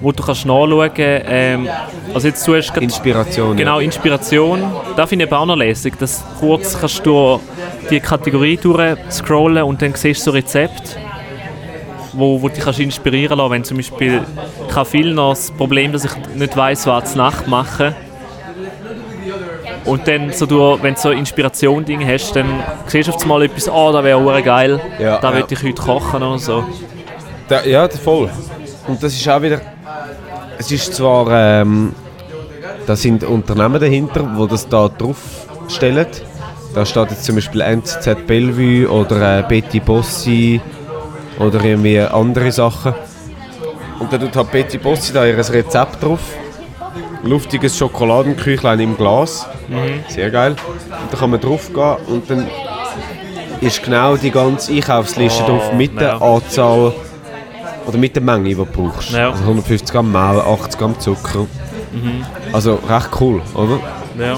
[0.00, 1.68] wo du kannst nachschauen ähm,
[2.12, 3.56] Also jetzt du hast Inspiration.
[3.56, 4.62] Genau, Inspiration.
[4.96, 7.40] Da finde ich auch noch lässig, dass kurz kannst du
[7.88, 10.96] die Kategorie durchscrollen und dann siehst du so Rezepte,
[12.12, 13.50] wo, wo dich kannst inspirieren lassen.
[13.52, 14.20] Wenn zum Beispiel
[14.68, 17.94] ich habe viel noch das Problem, dass ich nicht weiß, was zur Nacht machen.
[19.84, 23.68] Und dann, so du, wenn du so Inspiration-Dinge hast, dann siehst du auf einmal etwas,
[23.68, 25.36] oh, das wäre auch geil, Ja, da ja.
[25.36, 26.64] würde ich heute kochen oder so.
[27.48, 28.30] Da, ja, voll.
[28.86, 29.60] Und das ist auch wieder.
[30.58, 31.26] Es ist zwar.
[31.30, 31.94] Ähm,
[32.86, 36.06] da sind Unternehmen dahinter, die das da draufstellen.
[36.74, 40.60] Da steht jetzt zum Beispiel NZZ Bellevue oder äh, Betty Bossi
[41.38, 42.94] oder irgendwie andere Sachen.
[43.98, 46.20] Und dann tut halt Betty Bossi da ihr Rezept drauf.
[47.22, 49.46] Luftiges Schokoladenküchlein im Glas.
[50.08, 50.52] Sehr geil.
[50.52, 52.46] Und da kann man drauf gehen und dann
[53.60, 56.20] ist genau die ganze Einkaufsliste Oh, drauf mit der ja.
[56.20, 56.92] Anzahl
[57.86, 59.10] oder mit der Menge, die du brauchst.
[59.12, 59.30] Ja.
[59.30, 61.46] Also 150 Gramm Mehl, 80 Gramm Zucker.
[62.52, 63.78] Also recht cool, oder?
[64.18, 64.36] Ja.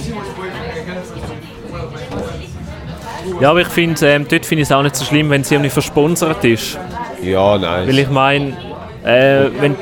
[3.41, 5.55] Ja, aber ich finde, ähm, dort finde ich es auch nicht so schlimm, wenn sie
[5.55, 6.79] irgendwie versponsert ist.
[7.23, 7.89] Ja, nein.
[7.89, 8.57] Weil ich meine,
[9.03, 9.77] äh, wenn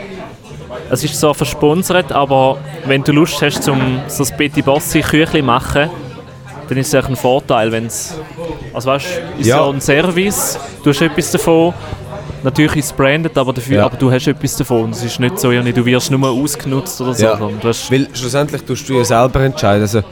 [0.93, 5.41] es ist zwar versponsert, aber wenn du Lust hast, zum so ein Betty Bossi Küchli
[5.41, 5.89] machen,
[6.69, 8.15] dann ist es echt ein Vorteil, wenn es...
[8.75, 9.07] Also weißt
[9.39, 9.57] ist Ja.
[9.65, 11.73] ja ein Service, du hast etwas davon,
[12.43, 13.85] natürlich ist es branded, aber, dafür, Ja.
[13.87, 14.91] aber du hast etwas davon.
[14.91, 17.25] Es ist nicht so, du wirst nur ausgenutzt oder so.
[17.25, 17.41] Ja.
[17.41, 19.83] Weil schlussendlich tust du ja selber entscheiden.
[19.83, 20.03] Also,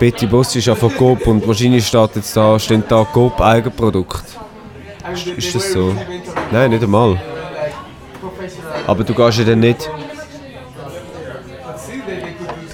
[0.00, 4.24] Betty Boss ist ja von Coop und wahrscheinlich steht jetzt da, steht da Coop Eigenprodukt.
[5.12, 5.94] Ist, ist das so?
[6.50, 7.20] Nein, nicht einmal.
[8.86, 9.88] Aber du gehst ja dann nicht.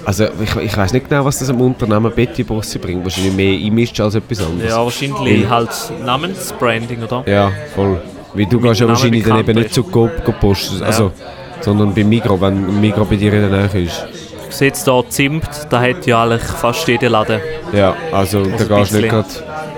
[0.05, 3.05] Also ich, ich weiß nicht genau, was das am Unternehmen Betty Bossi bringt.
[3.05, 4.71] Wahrscheinlich mehr Image als etwas anderes.
[4.71, 5.71] ja, wahrscheinlich halt
[6.05, 7.23] Namensbranding, oder?
[7.27, 8.01] Ja, voll.
[8.35, 10.11] Weil du gehst ja wahrscheinlich dann eben nicht zu Coop
[10.41, 10.83] posten.
[10.83, 11.13] Also,
[11.61, 14.07] sondern bei Migro, wenn Migro bei dir in der Nähe ist.
[14.49, 17.41] Ich sehe jetzt hier Zimt, da hat ja eigentlich fast jeder Laden.
[17.73, 19.29] Ja, also, da ein gehst du nicht gerade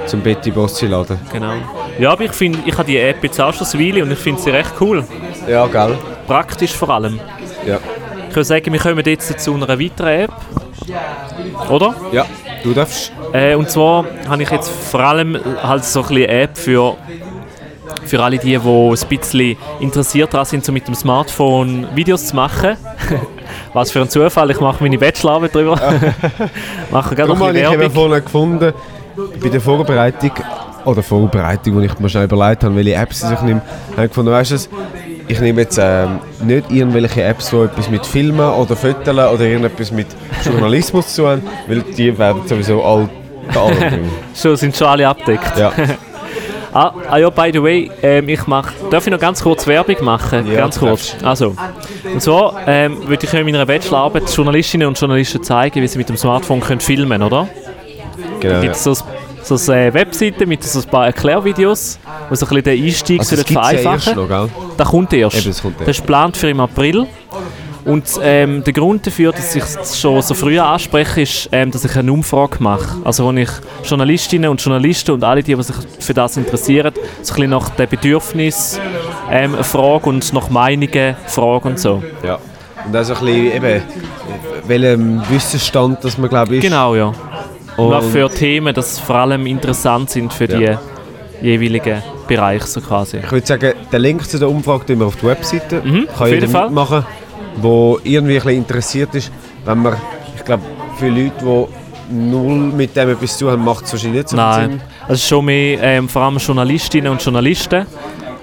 [0.07, 1.19] zum Betty Bossi laden.
[1.33, 1.55] Genau.
[1.99, 4.19] Ja, aber ich finde, ich habe die App jetzt auch schon eine Weile und ich
[4.19, 5.05] finde sie recht cool.
[5.49, 5.97] Ja, gell?
[6.27, 7.21] Praktisch vor allem.
[7.67, 7.79] Ja.
[8.33, 10.33] Ich würde sagen, wir kommen jetzt zu einer weiteren App.
[11.69, 11.95] Oder?
[12.13, 12.25] Ja,
[12.65, 13.13] du darfst.
[13.35, 16.97] Äh, und zwar habe ich jetzt vor allem halt so eine App für,
[18.07, 22.37] für alle die, die ein bisschen interessiert daran sind, so mit dem Smartphone Videos zu
[22.37, 22.79] machen.
[23.75, 25.79] Was für ein Zufall, ich mache meine Bachelorarbeit drüber.
[26.91, 27.95] mache gerade noch ein habe ich bisschen Werbung.
[27.95, 28.73] vorhin gefunden,
[29.43, 30.33] bei der Vorbereitung,
[30.87, 33.61] oder Vorbereitung, wo ich mir schnell überlegt habe, welche Apps ich nehme,
[33.93, 34.57] habe ich gefunden, weißt du
[35.33, 39.91] ich nehme jetzt ähm, nicht irgendwelche Apps, die etwas mit Filmen oder Fotos oder irgendetwas
[39.91, 40.07] mit
[40.45, 43.09] Journalismus zu tun haben, weil die werden sowieso all.
[44.35, 45.59] Schon, sind schon alle abgedeckt.
[45.59, 45.73] Ja,
[46.75, 49.97] Ah, ah ja, by the way, ähm, ich mach, darf ich noch ganz kurz Werbung
[50.03, 50.47] machen?
[50.47, 51.15] Ja, ganz kurz.
[51.23, 51.55] Also,
[52.11, 56.09] und zwar ähm, würde ich in meiner Bachelorarbeit Journalistinnen und Journalisten zeigen, wie sie mit
[56.09, 57.47] dem Smartphone können filmen können, oder?
[58.41, 58.41] genau.
[58.41, 58.61] Da Ja.
[58.63, 58.95] gibt es so,
[59.43, 63.37] so eine Webseite mit so ein paar Erklärvideos, wo so ein bisschen den Einstieg Also,
[63.37, 64.29] ja erst vereinfachen.
[64.29, 64.49] gell?
[64.77, 65.37] Das kommt erst.
[65.39, 65.89] Eben, das kommt erst.
[65.89, 67.07] Das ist geplant für im April.
[67.85, 71.85] Und ähm, der Grund dafür, dass ich es schon so früh anspreche, ist, ähm, dass
[71.85, 72.99] ich eine Umfrage mache.
[73.05, 73.49] Also wo ich
[73.85, 77.71] Journalistinnen und Journalisten und alle, die, die sich für das interessieren, so ein bisschen nach
[77.71, 78.81] den Bedürfnissen
[79.31, 82.03] ähm, frage und nach Meinungen frage und so.
[82.25, 82.39] Ja.
[82.87, 83.83] Und also ein bisschen eben,
[84.67, 86.71] welchem Wissensstand das man glaube ich ist.
[86.71, 87.13] Genau, ja.
[87.77, 90.79] Und, auch für Themen, die vor allem interessant sind für Ja.
[91.41, 93.19] die jeweiligen Bereiche so quasi.
[93.19, 95.81] Ich würde sagen, den Link zu der Umfrage tun wir auf die Webseite.
[95.85, 96.67] Mhm, Kann auf jeden Fall.
[96.67, 97.05] mitmachen,
[97.63, 97.71] der
[98.05, 99.33] irgendwie ein bisschen interessiert ist.
[99.65, 99.97] Wenn man,
[100.37, 100.63] ich glaube,
[100.99, 104.45] für Leute, die null mit dem etwas zu haben, macht es wahrscheinlich nicht so viel
[104.45, 104.81] Nein, Sinn.
[105.09, 107.87] es ist schon mehr ähm, vor allem Journalistinnen und Journalisten,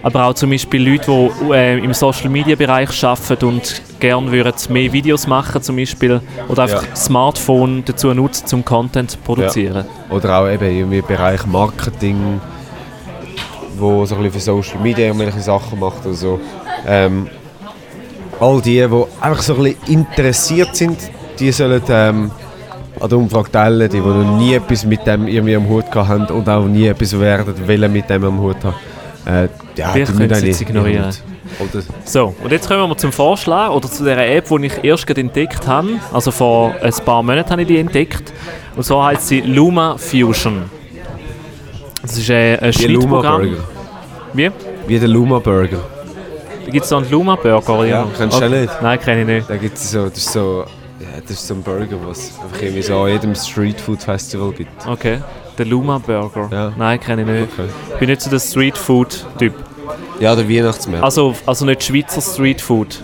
[0.02, 4.54] aber auch zum Beispiel Leute, die äh, im Social Media Bereich arbeiten und gerne würden
[4.70, 6.96] mehr Videos machen zum Beispiel oder einfach Ja.
[6.96, 9.86] Smartphone dazu nutzen, zum Content zu produzieren.
[10.10, 12.40] Oder auch eben irgendwie im Bereich Marketing,
[13.78, 16.40] wo so ein bisschen für Social Media irgendwelche Sachen macht oder so.
[16.88, 17.28] Ähm,
[18.40, 20.98] all die, die einfach so ein bisschen interessiert sind,
[21.40, 22.32] die sollen ähm,
[23.00, 26.10] an der Umfrage teilnehmen, die, die noch nie etwas mit dem irgendwie am Hut gehabt
[26.10, 28.76] haben und auch nie etwas werden wollen mit dem am Hut haben.
[29.30, 31.14] Äh, ja, die können es ignorieren.
[31.60, 35.10] Oder, So, und jetzt kommen wir zum Vorschlag oder zu der App, die ich erst
[35.10, 35.90] entdeckt habe.
[36.12, 38.34] Also vor ein paar Monaten habe ich die entdeckt.
[38.76, 40.64] Und zwar heißt sie Luma Fusion.
[42.02, 43.58] Das ist ein Luma Schnittprogramm.
[44.34, 44.52] Wie?
[44.88, 45.80] Wie der Luma Burger.
[46.72, 47.86] Gibt es da einen Luma Burger?
[47.86, 48.82] Ja, kennst du den nicht?
[48.82, 49.50] Nein, kenne ich nicht.
[49.50, 50.66] Da gibt's so, das ist so,
[51.00, 54.02] ja, das ist so ein Burger, was es einfach irgendwie so an jedem Street Food
[54.02, 54.88] Festival gibt.
[54.88, 55.20] Okay.
[55.60, 56.48] Der Luma Burger.
[56.52, 56.74] Ja.
[56.78, 57.50] Nein, kenne ich nicht.
[57.54, 57.70] Okay.
[57.94, 59.54] Ich bin nicht so der Street Food Typ.
[60.22, 61.04] Ja, der Weihnachtsmarkt.
[61.04, 63.04] Also, also nicht Schweizer Street Food.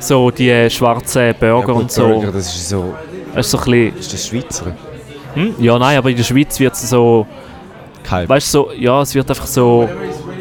[0.00, 2.08] So die äh, schwarzen Burger ja, und so.
[2.08, 2.92] Burger, das ist so,
[3.32, 4.76] Das ist so ein bisschen, ist das Schweizer?
[5.34, 5.54] hm?
[5.60, 7.28] Ja, nein, aber in der Schweiz wird es so.
[8.02, 8.28] Kein.
[8.28, 9.88] Weißt du, so, ja, es wird einfach so.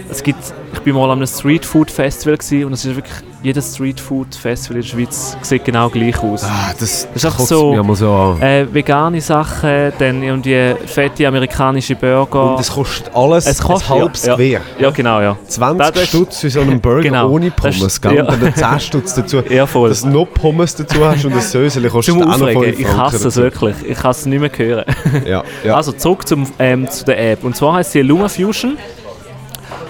[0.10, 0.40] Es gibt,
[0.74, 4.00] ich bin mal an einem Street Food Festival gewesen und es ist wirklich jedes Street
[4.00, 6.44] Food Festival in der Schweiz sieht genau gleich aus.
[6.44, 8.38] Ah, das, ist einfach so- so.
[8.40, 12.54] Äh, vegane Sachen, dann irgendwie fette amerikanische Burger.
[12.54, 14.62] Und es kostet alles Es kostet- ein halbes ja, Gewehr.
[14.80, 15.38] ja, genau, ja.
[15.48, 17.30] 20 Das ist- Stutz für so einen Burger Genau.
[17.30, 18.16] ohne Das ist- Pommes, gell?
[18.16, 18.26] ja.
[18.26, 19.42] Und dann 10 Stutz dazu.
[19.50, 19.90] Ja, voll.
[19.90, 22.88] Dass du noch Pommes dazu hast und das Söseli kostet auch noch Aufregen, 5 ich
[22.88, 23.76] hasse es wirklich.
[23.88, 24.86] Ich kann es nicht mehr hören.
[25.26, 25.76] Ja, ja.
[25.76, 27.44] Also zurück zum, ähm, zu der App.
[27.44, 28.78] Und zwar heißt sie Luma Fusion.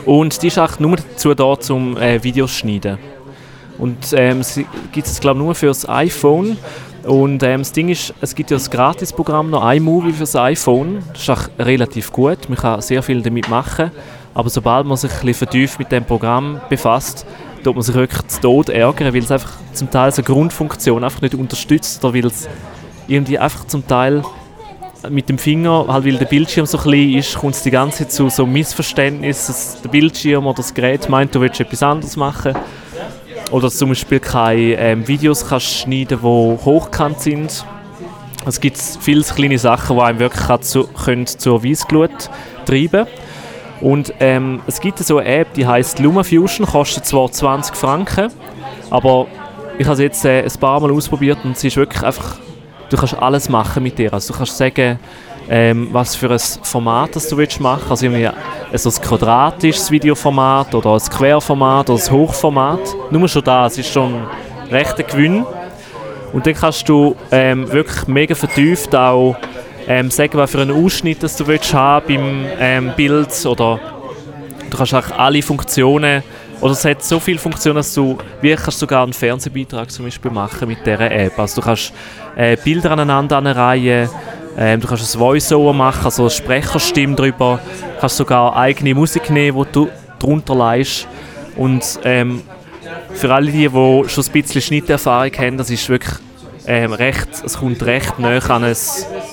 [0.05, 2.97] Und die ist auch nur dazu da, zum äh, Videos schneiden.
[3.81, 6.57] Und ähm, sie gibt es, glaube ich, nur für das iPhone.
[7.03, 11.03] Und ähm, das Ding ist, es gibt ja das Gratisprogramm noch iMovie für das iPhone.
[11.11, 12.47] Das ist auch relativ gut.
[12.47, 13.91] Man kann sehr viel damit machen.
[14.33, 17.25] Aber sobald man sich ein bisschen vertieft mit dem Programm befasst,
[17.63, 21.21] tut man sich wirklich zu Tod ärgern, weil es einfach zum Teil so Grundfunktion einfach
[21.21, 22.47] nicht unterstützt oder weil es
[23.07, 24.23] irgendwie einfach zum Teil
[25.09, 28.11] mit dem Finger, halt weil der Bildschirm so klein ist, kommt es die ganze Zeit
[28.11, 32.53] zu so Missverständnissen, dass der Bildschirm oder das Gerät meint, du willst etwas anderes machen.
[33.51, 37.65] Oder zum Beispiel keine ähm, Videos kannst schneiden die hochkant sind.
[38.45, 42.29] Es gibt viele kleine Sachen, die einem wirklich zu, können zur Weissglut
[42.65, 43.05] treiben
[43.81, 48.29] Und ähm, es gibt so eine App, die heißt LumaFusion, kostet zwar 20 Franken,
[48.89, 49.27] aber
[49.77, 52.37] ich habe sie jetzt äh, ein paar Mal ausprobiert und sie ist wirklich einfach,
[52.89, 54.13] du kannst alles machen mit ihr.
[54.13, 54.97] Also du kannst sagen,
[55.49, 58.29] ähm, was für ein Format das du willst machen Also irgendwie
[58.71, 62.79] also ein quadratisches Videoformat oder ein Querformat oder ein Hochformat.
[63.11, 64.27] Nur schon das ist schon ein
[64.69, 65.45] rechter Gewinn.
[66.33, 69.35] Und dann kannst du ähm, wirklich mega vertieft auch
[69.87, 73.79] ähm, sagen, was für einen Ausschnitt das du willst haben beim ähm, Bild oder
[74.69, 76.23] du kannst auch alle Funktionen
[76.61, 80.31] oder es hat so viele Funktionen, dass du wie kannst sogar einen Fernsehbeitrag zum Beispiel
[80.31, 81.37] machen mit dieser App.
[81.39, 81.91] Also du kannst
[82.35, 84.09] äh, Bilder aneinander anreihen,
[84.57, 87.59] ähm, du kannst ein Voice-Over machen, also eine Sprecherstimme drüber,
[87.95, 91.07] du kannst sogar eigene Musik nehmen, die du drunter leist
[91.55, 92.41] und ähm,
[93.13, 96.15] für alle die, die schon ein bisschen Schnitterfahrung haben, das ist wirklich
[96.67, 98.75] ähm, recht, es kommt recht nah an ein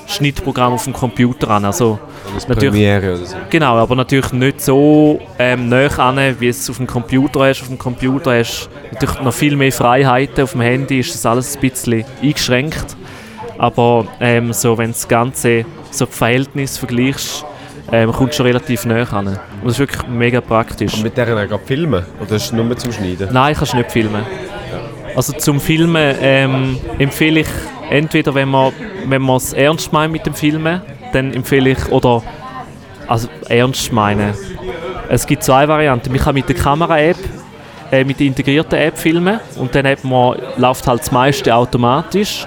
[0.07, 1.65] Schnittprogramm auf dem Computer an.
[1.65, 1.99] Also,
[2.47, 2.71] Natürlich.
[2.71, 3.37] Premiere oder so.
[3.51, 7.63] genau, aber natürlich nicht so ähm, nah an, wie es auf dem Computer ist.
[7.63, 10.45] Auf dem Computer hast du natürlich noch viel mehr Freiheiten.
[10.45, 12.98] Auf dem Handy ist das alles ein bisschen eingeschränkt.
[13.59, 17.45] Aber ähm, so, wenn du das Ganze so die Verhältnisse vergleichst,
[17.91, 19.29] ähm, kommst schon relativ nah an.
[19.29, 20.95] Und das ist wirklich mega praktisch.
[20.95, 22.05] Und mit der dann gerade filmen?
[22.21, 23.29] Oder ist es nur zum Schneiden?
[23.33, 24.23] Nein, kannst du nicht filmen.
[25.17, 27.49] Also zum Filmen ähm, empfehle ich
[27.91, 28.73] entweder, wenn man
[29.07, 32.23] wenn man es ernst meint mit dem Filmen, dann empfehle ich oder
[33.07, 34.35] also ernst meinen.
[35.09, 36.13] Es gibt zwei Varianten.
[36.13, 37.17] Man kann mit der Kamera-App,
[37.91, 42.47] äh, mit der integrierten App filmen und dann hat man, läuft halt das meiste automatisch.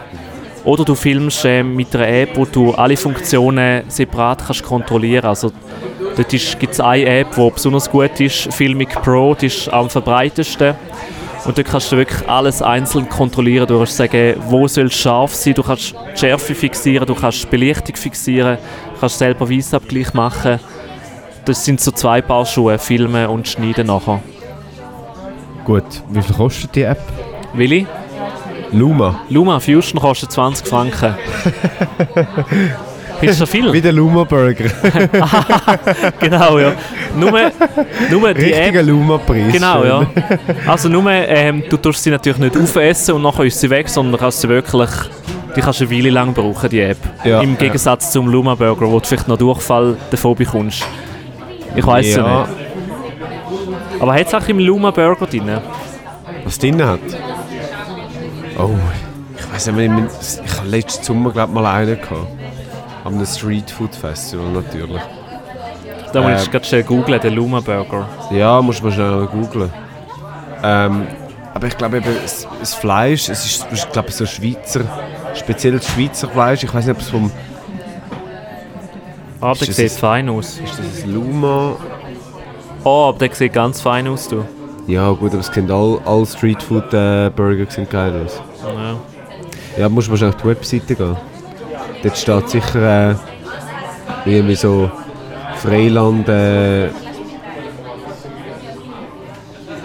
[0.63, 5.26] Oder du filmst äh, mit einer App, wo du alle Funktionen separat kannst kontrollieren.
[5.26, 5.52] Also
[6.15, 10.76] dort gibt es eine App, die besonders gut ist, Filmic Pro, die ist am verbreitesten.
[11.45, 13.65] Und dort kannst du wirklich alles einzeln kontrollieren.
[13.67, 17.43] Du kannst sagen, wo soll es scharf sein, du kannst die Schärfe fixieren, du kannst
[17.43, 18.58] die Belichtung fixieren,
[18.93, 20.60] du kannst selber Weissabgleich machen.
[21.45, 24.21] Das sind so zwei Paar Schuhe, filmen und schneiden nachher.
[25.65, 27.02] Gut, wie viel kostet die App?
[27.54, 27.88] Willi,
[28.71, 29.21] Luma.
[29.29, 31.15] Luma Fusion kostet 20 Franken.
[33.19, 33.71] Du das viel?
[33.73, 34.65] Wie der Luma Burger.
[36.19, 36.73] genau, ja.
[37.15, 37.31] Nur,
[38.10, 39.51] nur die App Richtiger Luma-Preis.
[39.51, 39.88] Genau, Schön.
[39.88, 40.07] ja.
[40.65, 44.13] Also nur, ähm, du tust sie natürlich nicht aufessen und nachher ist sie weg, sondern
[44.13, 44.89] du kannst sie wirklich,
[45.55, 46.97] die kannst du eine Weile lang brauchen, die App.
[47.23, 50.84] Ja, Im Gegensatz zum Luma Burger, wo du vielleicht noch Durchfall davon bekommst.
[51.75, 52.49] Ich weiß es Ja, nicht.
[54.01, 55.60] Aber hat es auch im Luma Burger drin?
[56.43, 56.99] was drin hat?
[58.58, 58.70] Oh,
[59.38, 59.92] ich weiß nicht.
[60.22, 62.28] Ich, ich habe letzten Sommer glaub, mal einen gehabt.
[63.04, 65.02] Am Street Food Festival natürlich.
[66.14, 68.08] Da musst du gerade schnell googlen, den Luma Burger.
[68.32, 69.72] Ja, muss man schnell googlen.
[70.64, 71.08] Ähm,
[71.54, 74.82] aber ich glaube eben, das, das Fleisch, es ist, ich glaube so Schweizer,
[75.34, 76.64] spezielles Schweizer Fleisch.
[76.64, 77.32] Ich weiß nicht, ob es vom,
[79.40, 80.60] Ah, der sieht ein- fein aus.
[80.60, 81.76] ist das ein Luma?
[82.84, 84.46] Oh, aber der sieht ganz fein aus, du.
[84.88, 88.41] Ja gut, aber es sind all, all Street Food äh, Burger sind geil aus.
[88.63, 88.98] Ja.
[89.78, 91.15] Ja, musst du wahrscheinlich auf die Webseite gehen.
[92.04, 93.15] Dort steht sicher äh,
[94.26, 94.89] irgendwie so
[95.58, 96.28] Freiland.
[96.28, 96.89] Äh,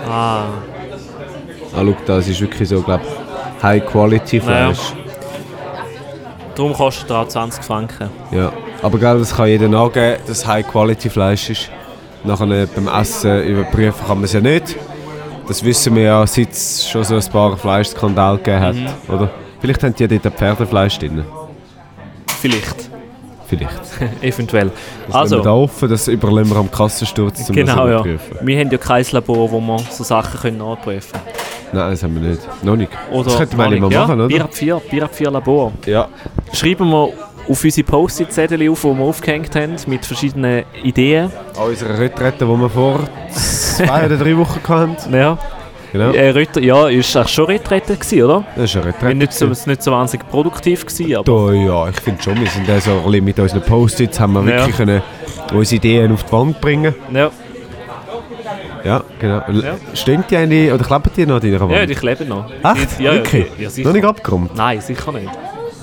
[0.09, 0.45] Ah,
[1.75, 3.03] ah, schau, das ist wirklich so, glaube
[3.61, 4.95] High Quality Fleisch.
[6.55, 8.09] darum kostet er auch 20 Franken.
[8.31, 8.53] Ja.
[8.83, 11.71] Aber gell, das kann jeder angeben, dass High Quality Fleisch ist.
[12.27, 14.77] Nachher beim Essen überprüfen kann man es ja nicht.
[15.47, 18.75] Das wissen wir ja, seit es schon so ein paar Fleischskandale gegeben hat.
[18.75, 19.15] Mhm.
[19.15, 19.31] Oder?
[19.61, 21.25] Vielleicht haben die dort Pferdefleisch drin.
[22.41, 22.91] Vielleicht.
[23.47, 23.81] Vielleicht.
[24.23, 24.73] Eventuell.
[25.07, 28.18] Das Also, wir da offen, das überlassen wir am Kassensturz, um Genau, das ja.
[28.43, 31.37] Wir haben ja kein Labor, wo wir so Sachen können nachprüfen können.
[31.72, 32.64] Nein, das haben wir nicht.
[32.64, 32.91] Noch nicht.
[33.12, 34.29] Oder das könnten wir eigentlich mal ja, machen, oder?
[34.29, 35.72] Bier ab 4, Bier ab 4 Labor.
[35.87, 36.09] Ja.
[36.53, 37.12] Schreiben wir
[37.49, 41.30] auf unsere Post-it-Zettel auf, die wir aufgehängt haben, mit verschiedenen Ideen.
[41.57, 43.01] An unserer Retrette, die wir vor
[43.32, 44.97] zwei oder drei Wochen hatten.
[45.14, 45.38] Ja,
[45.92, 46.11] Genau.
[46.12, 48.44] äh, Ritter, ja ist eigentlich schon Retrette gewesen, oder?
[48.57, 49.14] Das ist eine Retrette.
[49.14, 52.68] nicht so, nicht so wahnsinnig produktiv, gewesen, aber Da, ja, ich finde schon, wir sind
[52.68, 54.59] also mit unseren Post-its haben wir Ja.
[54.59, 55.01] wirklich können
[55.55, 56.94] unsere Ideen auf die Wand bringen.
[57.14, 57.30] ja,
[58.84, 59.42] Ja, genau.
[59.53, 59.74] Ja.
[59.94, 61.72] Stehen die eigentlich, oder kleben die noch an deiner Wand?
[61.72, 62.51] ja, die kleben noch.
[62.51, 63.01] Echt?
[63.01, 63.47] Ja, Wirklich?
[63.59, 64.55] Ja, noch nicht abgeräumt?
[64.55, 65.30] Nein, sicher nicht.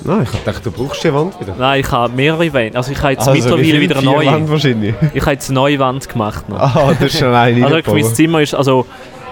[0.05, 1.55] Nein, ich dachte, du brauchst die Wand wieder.
[1.57, 2.77] Nein, ich habe mehrere Wände.
[2.77, 4.31] Also ich habe jetzt Also, mittlerweile wieder eine neue.
[4.31, 4.95] Wände wahrscheinlich.
[5.13, 6.49] Ich habe jetzt eine neue Wand gemacht.
[6.49, 6.59] Noch.
[6.59, 8.13] Ah, das ist schon eine Also wirklich, mein.
[8.15, 8.85] Zimmer ist, also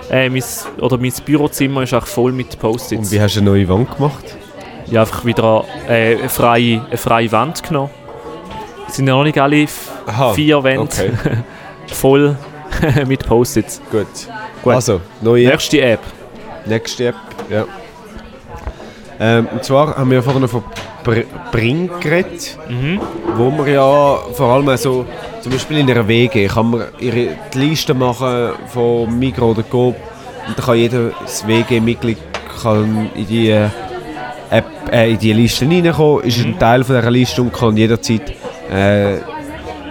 [0.09, 0.43] Äh, mein,
[0.79, 3.11] oder mein Bürozimmer ist auch voll mit Und Post-its.
[3.11, 4.23] wie hast du eine neue Wand gemacht?
[4.87, 7.89] Ja, einfach wieder äh, eine, freie, eine freie Wand genommen.
[8.89, 9.65] Es sind ja noch nicht alle
[10.07, 11.11] Aha, vier Wände okay.
[11.93, 12.35] voll
[13.07, 13.81] mit Post-its.
[13.89, 14.05] Gut.
[14.63, 14.73] Gut.
[14.73, 16.01] Also, neue Nächste App.
[16.65, 17.15] Nächste App,
[17.49, 17.65] ja.
[19.23, 20.63] Ähm, und zwar haben wir vorhin noch von
[21.03, 22.57] Br Bring geredet,
[23.35, 25.05] wo man ja vor allem so,
[25.41, 29.95] zum Beispiel in einer WG, kann man ihre die Liste machen von Migros oder Coop
[30.47, 32.17] und dann kann jedes WG-Mitglied
[33.15, 33.49] in die
[34.49, 38.33] App, äh, in die Liste reinkommen, ist ein Teil von dieser Liste und kann jederzeit
[38.71, 39.17] äh,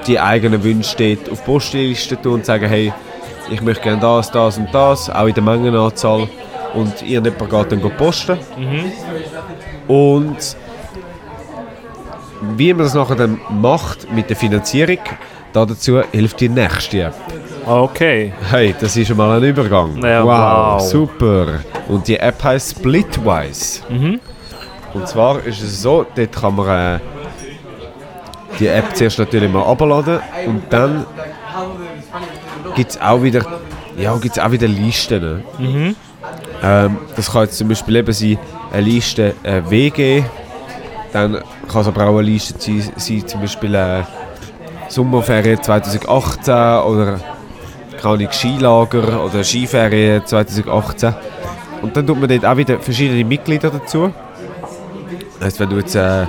[0.08, 2.92] die eigenen Wünsche dort auf die Postliste tun und sagen, hey,
[3.48, 6.28] ich möchte gerne das, das und das, auch in der Mengenanzahl.
[6.74, 8.38] Und irgendjemand geht dann posten.
[9.88, 10.56] Und
[12.56, 14.98] wie man das nachher dann macht mit der Finanzierung,
[15.52, 17.14] da dazu hilft die nächste App.
[17.66, 18.32] Okay.
[18.50, 20.02] Hey, das ist schon mal ein Übergang.
[20.02, 20.80] Ja, wow.
[20.80, 21.60] super.
[21.88, 23.82] Und die App heißt Splitwise.
[24.94, 26.98] Und zwar ist es so, dort kann man äh,
[28.58, 31.06] die App zuerst natürlich mal abladen und dann
[32.74, 33.44] gibt es auch wieder,
[33.96, 35.44] ja, gibt's auch wieder Listen.
[36.62, 38.38] Ähm, das kann jetzt zum Beispiel eben sein,
[38.72, 40.22] eine Liste äh, WG,
[41.12, 44.02] dann kann es aber auch eine Liste sein, sein zum Beispiel äh,
[44.88, 47.20] Sommerferien 2018 oder
[48.00, 51.14] keine Skilager oder Skiferien 2018.
[51.82, 54.12] Und dann tut man dort auch wieder verschiedene Mitglieder dazu.
[55.40, 56.24] Heißt, wenn du jetzt äh,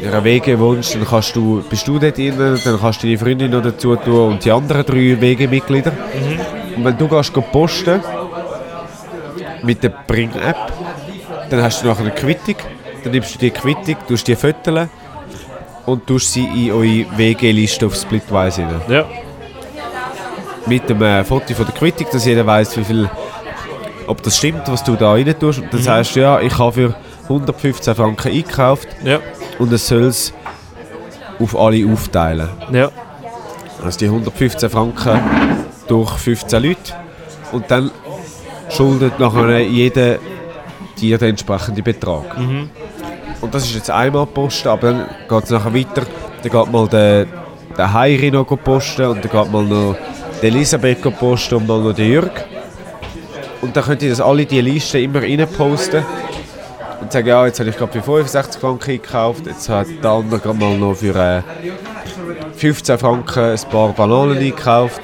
[0.00, 3.18] in einer WG wohnst, dann kannst du, bist du dort drin, dann kannst du deine
[3.18, 5.92] Freundin noch dazu tun und die anderen drei WG-Mitglieder.
[6.76, 8.00] Und wenn du gehst posten
[9.62, 10.72] mit der Bring-App,
[11.50, 12.56] dann hast du nachher eine Quittung,
[13.02, 14.88] dann nimmst du die Quittung, tust die Fotos
[15.86, 19.04] und tust sie in eure WG-Liste auf Splitwise rein Ja.
[20.66, 23.10] mit dem äh, Foto von der Quittung, dass jeder weiß, wie viel,
[24.06, 25.60] ob das stimmt, was du da rein tust.
[25.60, 26.94] Und dann sagst du, ja, ich habe für
[27.24, 29.18] 115 Franken eingekauft Ja.
[29.58, 30.32] und es soll es
[31.40, 32.48] auf alle aufteilen.
[32.72, 32.90] Ja.
[33.82, 35.20] Also die 115 Franken
[35.86, 36.92] durch 15 Leute
[37.52, 37.90] und dann
[38.70, 40.18] schuldet nachher jeder
[40.98, 42.36] dir den entsprechenden Betrag.
[43.40, 46.02] Und das ist jetzt einmal posten, aber dann geht es nachher weiter.
[46.42, 47.26] Dann geht mal der,
[47.76, 49.96] der Heiri noch posten und dann geht mal noch
[50.42, 52.44] die Elisabeth posten und mal noch der Jürg.
[53.60, 56.04] Und dann könnt ihr das alle die Liste immer rein posten
[57.00, 60.40] und sagen, ja, jetzt habe ich gerade für 65 Franken gekauft, jetzt hat der andere
[60.40, 61.42] gerade mal noch für äh,
[62.54, 65.00] 15 Franken ein paar Bananen eingekauft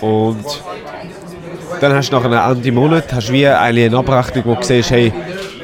[0.00, 0.44] und
[1.80, 5.12] dann hast du nach Ende Monat hast wie eine Abrechnung, wo du siehst, hey,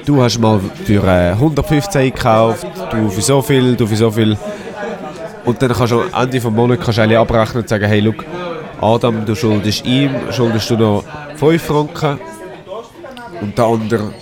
[0.07, 4.37] du hast mal für äh, 115 eingekauft, du für so viel, du für so viel.
[5.45, 8.25] Und dann kannst du am Ende des Monats abrechnen und sagen, hey, look,
[8.81, 11.05] Adam, du schuldest ihm, schuldest du noch
[11.37, 12.19] 5 Franken
[13.41, 14.13] und der andere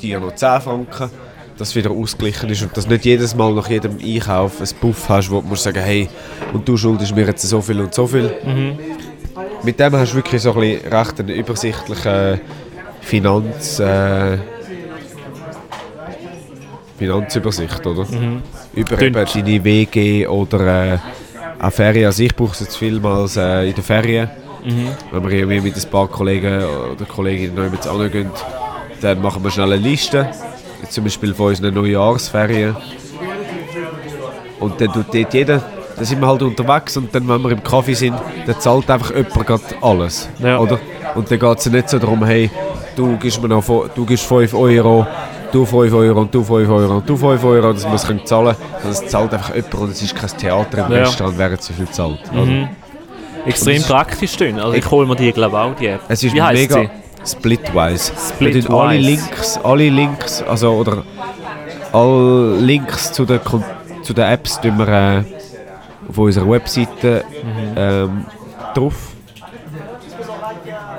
[0.00, 1.10] dir noch 10 Franken,
[1.58, 5.30] dass wieder ausgeglichen ist und dass nicht jedes Mal nach jedem Einkauf einen Puff hast,
[5.30, 6.08] wo du musst sagen, hey,
[6.52, 8.34] und du schuldest mir jetzt so viel und so viel.
[9.62, 12.40] Mit dem hast du wirklich so ein bisschen recht eine übersichtliche
[13.00, 14.38] Finanz, äh,
[16.98, 18.06] Finanzübersicht, oder?
[18.74, 20.98] Über eben deine WG oder äh,
[21.60, 22.06] auch Ferien.
[22.06, 24.30] Also ich brauche es jetzt vielmals äh, in den Ferien.
[25.12, 28.30] Wenn wir irgendwie mit ein paar Kollegen oder Kolleginnen noch jemand angehen,
[29.00, 30.28] dann machen wir schnell eine Liste.
[30.88, 32.76] Zum Beispiel von unseren Neujahrsferien.
[34.58, 35.62] Und dann tut dort jeder,
[35.96, 38.14] dann sind wir halt unterwegs und dann, wenn wir im Kaffee sind,
[38.46, 40.28] dann zahlt einfach jemand alles.
[40.38, 40.58] Ja.
[40.58, 40.78] Oder?
[41.14, 42.50] Und dann geht es nicht so darum, hey,
[42.94, 45.06] du gibst mir noch du gibst 5 Euro,
[45.52, 48.24] du 5 Euro und du 5 Euro und du 5 Euro, dass wir es können
[48.26, 48.92] zahlen können.
[48.92, 50.98] Es zahlt einfach jemand und es ist kein Theater im Ja.
[51.00, 52.18] Restaurant, wer so viel zahlt.
[52.32, 52.68] oder?
[53.46, 54.58] Extrem Und es- praktisch dünn.
[54.58, 56.00] Also ich hole mir die, glaube ich, auch, die App.
[56.08, 56.90] Es ist Wie mega sie?
[57.24, 58.12] splitwise.
[58.34, 58.70] Splitwise.
[58.72, 61.04] Alle Links, alle Links, also oder
[61.92, 63.40] alle Links zu den,
[64.02, 65.22] zu den Apps tun wir äh,
[66.08, 67.24] auf unserer Webseite
[67.76, 68.24] ähm,
[68.74, 68.94] drauf.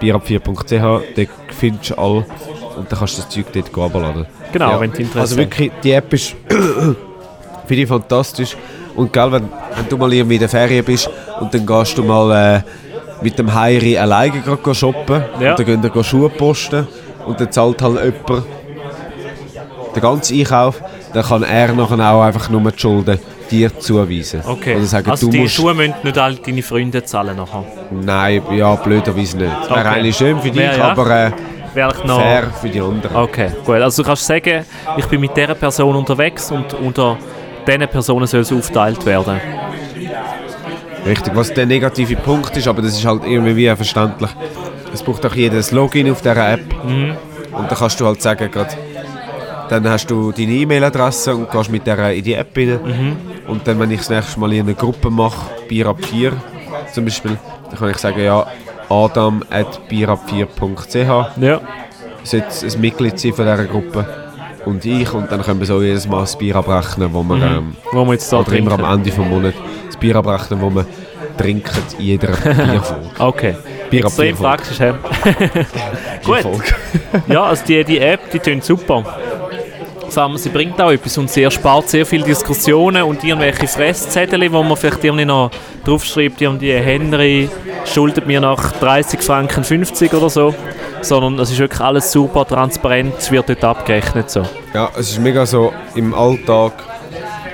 [0.01, 2.25] bierab4.ch, dort findest du all
[2.77, 4.25] und dann kannst du das Zeug dort herunterladen.
[4.51, 6.35] Genau, wenn du Interesse Also wirklich, die App ist
[7.67, 8.55] finde ich fantastisch.
[8.95, 9.43] Und gell, wenn,
[9.75, 12.61] wenn du mal irgendwie in der Ferien bist und dann gehst du mal äh,
[13.21, 15.51] mit dem Heiri alleine grad go shoppen Ja.
[15.51, 16.87] und dann gehen wir Schuhe posten
[17.25, 18.45] und dann zahlt halt jemand
[19.95, 20.81] den ganzen Einkauf,
[21.13, 23.19] dann kann er nachher auch einfach nur die Schulden
[23.49, 24.41] dir zuweisen.
[24.45, 24.75] Okay.
[24.75, 27.63] Oder sagen, also du die musst, Schuhe müssen nicht alle deine Freunde zahlen nachher.
[27.91, 29.51] Nein, ja, blöderweise nicht.
[29.61, 29.87] Das wäre Okay.
[29.99, 30.83] eigentlich schön für dich, ja.
[30.91, 31.31] aber äh,
[31.73, 33.15] fair für die anderen.
[33.15, 33.75] Okay, gut.
[33.75, 34.65] Also du kannst sagen,
[34.97, 37.17] ich bin mit dieser Person unterwegs und unter
[37.67, 39.39] diesen Personen soll es aufgeteilt werden.
[41.05, 44.29] Richtig, was der negative Punkt ist, aber das ist halt irgendwie verständlich.
[44.93, 46.61] Es braucht auch jedes Login auf dieser App.
[46.83, 47.15] Und
[47.71, 48.75] dann kannst du halt sagen, grad,
[49.69, 53.17] dann hast du deine E-Mail-Adresse und gehst mit der in die App rein.
[53.47, 56.33] Und dann, wenn ich das nächste Mal in einer Gruppe mache, Bier ab 4
[56.93, 57.37] zum Beispiel,
[57.69, 58.45] dann kann ich sagen, ja,
[58.89, 61.61] adam at bierab4.ch Ja.
[62.23, 64.05] sollte ein Mitglied sein von dieser Gruppe.
[64.65, 67.75] Und ich, und dann können wir so jedes Mal das Bier abrechnen, wo wir, ähm,
[67.93, 68.83] Wo wir jetzt da oder immer am.
[68.99, 69.55] Ende des Monats
[69.85, 70.85] das Bier abrechnen, wo wir
[71.37, 73.09] trinken in jeder Bierfolge.
[73.19, 73.55] Okay.
[73.89, 74.33] Bier ab Bierfolge.
[74.35, 74.77] praktisch?
[76.25, 76.45] Gut.
[77.27, 79.03] Ja, also die, die App, die tönt super.
[80.15, 84.61] Allem, sie bringt auch etwas und sie erspart sehr viele Diskussionen und irgendwelche Fresszettel, wo
[84.61, 85.49] man vielleicht irgendwie noch
[85.83, 87.49] draufschreibt, irgendwie Henry
[87.85, 90.53] schuldet mir nach 30 Franken 50 oder so.
[91.01, 94.29] Sondern es ist wirklich alles super transparent, es wird dort abgerechnet.
[94.29, 94.43] So.
[94.73, 96.73] Ja, es ist mega so im Alltag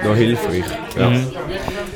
[0.04, 0.66] noch hilfreich.
[0.97, 1.10] Ja.
[1.10, 1.28] Mhm.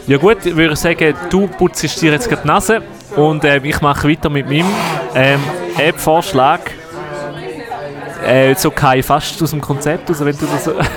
[0.08, 2.82] Ja gut, ich würde sagen, du putzt dir jetzt gerade die Nase
[3.18, 4.68] und ähm, ich mache weiter mit meinem
[5.14, 5.42] ähm,
[5.78, 6.62] App-Vorschlag.
[8.28, 10.74] Äh, so ich fast aus dem Konzept raus, wenn du das so...
[10.74, 10.88] Das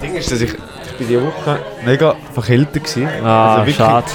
[0.00, 3.26] Ding ist, dass ich, ich bin diese Woche mega verkältet war.
[3.26, 4.06] ah, wirklich, schade.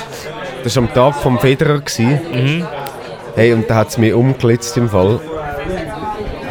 [0.64, 1.82] Das war am Tag vom Federer.
[1.98, 2.66] Mhm.
[3.36, 5.20] Hey, und da hat es mich umgelitzt im Fall.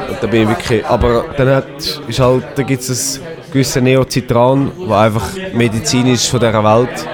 [0.08, 0.84] Und da bin ich wirklich...
[0.86, 6.40] Aber dann hat, ist halt, da gibt es ein gewisses Neocitran, das einfach medizinisch von
[6.40, 7.08] dieser Welt.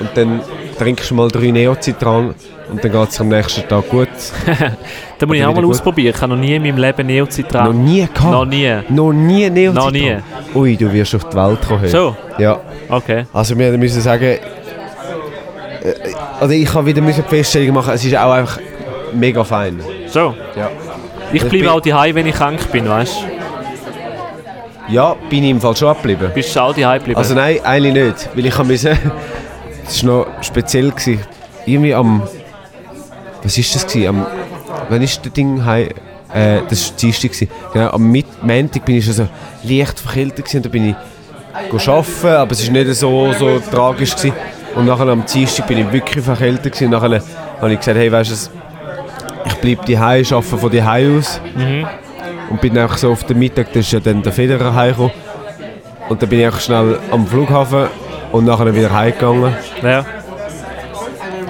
[0.00, 0.40] Und dann
[0.78, 2.34] trinkst du mal drei Neocitran
[2.70, 4.08] und dann geht es am nächsten Tag gut.
[5.18, 5.70] Da muss ich auch mal gut.
[5.70, 6.12] ausprobieren.
[6.14, 7.84] Ich habe noch nie in meinem Leben Noch Neocitran.
[7.84, 8.20] nie gehabt?
[8.30, 8.70] Noch nie.
[8.90, 9.74] Noch nie Neocitran?
[9.86, 10.16] Noch nie.
[10.54, 11.88] Ui, du wirst auf die Welt kommen.
[11.88, 12.60] So, Ja.
[12.90, 13.24] okay.
[13.32, 14.38] Also wir müssen sagen, äh,
[16.38, 18.58] also ich habe wieder die Feststellung machen, es ist auch einfach
[19.14, 19.80] mega fein.
[20.08, 20.34] So.
[20.54, 20.68] Ja.
[21.32, 23.16] Ich Ich bleibe auch daheim, wenn ich krank bin, weißt
[24.88, 24.92] du?
[24.92, 26.30] Ja, bin ich im Fall schon abgeblieben.
[26.34, 27.18] Bist du auch daheim geblieben?
[27.18, 28.96] Also nein, eigentlich nicht, weil ich habe müssen,
[29.86, 31.20] das war noch speziell gewesen.
[31.64, 32.22] Irgendwie am,
[33.42, 34.08] was ist das gewesen?
[34.08, 34.26] Am,
[34.88, 35.88] wann ist das Ding heim?
[36.34, 37.48] Äh, das war Dienstag gewesen.
[37.72, 39.28] Genau, am Mit Montag bin ich schon so
[39.62, 44.34] leicht verkältet gewesen, da bin ich arbeiten, aber es war nicht so, so tragisch gewesen.
[44.74, 46.86] Und nachher am Dienstag bin ich wirklich verkältet gewesen.
[46.86, 47.22] und nachher
[47.60, 48.50] habe ich gesagt, hey, weißt du,
[49.46, 51.40] ich bleibe daheim, arbeite von daheim aus.
[52.50, 55.12] Und bin einfach so auf den Mittag, da ist ja dann der Federer heimgekommen.
[56.08, 57.86] Und dann bin ich einfach schnell am Flughafen
[58.36, 60.04] und nachher wieder heimgegangen Ja,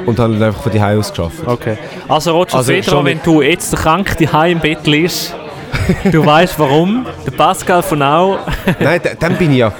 [0.06, 1.36] und habe dann einfach von daheim aus geschafft.
[1.46, 1.76] okay.
[2.08, 5.34] Also Roger Also Federer, wenn du jetzt krank daheim im Bett liegst,
[6.12, 7.06] du weißt warum.
[7.26, 8.38] Der Pascal von Au.
[8.80, 9.72] Nein, da- dann bin ich ja.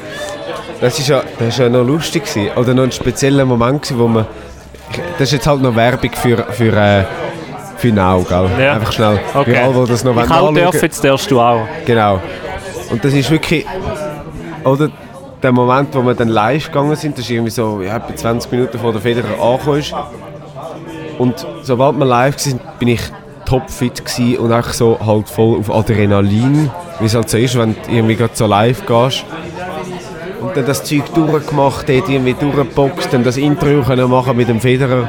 [0.81, 2.51] Das ist ja, das ist ja noch lustig gewesen.
[2.57, 4.27] oder noch ein spezieller Moment gewesen, wo man.
[5.19, 7.05] Das ist jetzt halt noch Werbung für für äh,
[7.79, 8.51] für Now, gell?
[8.59, 8.75] Ja.
[8.75, 9.19] Einfach schnell.
[9.35, 9.55] Okay.
[9.55, 10.55] Für alle, die das noch ich anschauen.
[10.55, 11.67] darf, jetzt darfst du auch.
[11.87, 12.21] Genau.
[12.91, 13.65] Und das ist wirklich,
[14.65, 14.91] oder
[15.43, 18.51] der Moment, wo wir dann live gegangen sind, das ist irgendwie so ja, etwa 20
[18.53, 19.95] Minuten vor der Federer angekommen ist.
[21.18, 23.01] Und sobald wir live sind, bin ich
[23.45, 24.03] topfit
[24.39, 28.16] und einfach so halt voll auf Adrenalin, wie es halt so ist, wenn du irgendwie
[28.16, 29.24] gerade so live gehst.
[30.41, 34.61] Und dann das Zeug durchgemacht, dort irgendwie durchgeboxt, dann das Intro können machen mit dem
[34.61, 35.09] Federer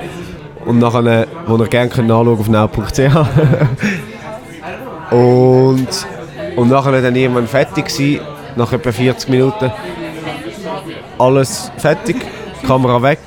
[0.65, 2.99] und nachher, wo ihr gerne könnt nachschauen auf now.ch.
[5.09, 5.87] Und,
[6.57, 8.19] und nachher dann irgendwann fertig gewesen,
[8.57, 9.71] nach etwa 40 Minuten.
[11.19, 12.17] Alles fertig,
[12.65, 13.19] Kamera weg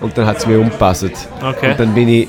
[0.00, 1.04] und dann hat es mich umgepasst.
[1.42, 1.70] Okay.
[1.72, 2.28] Und dann bin ich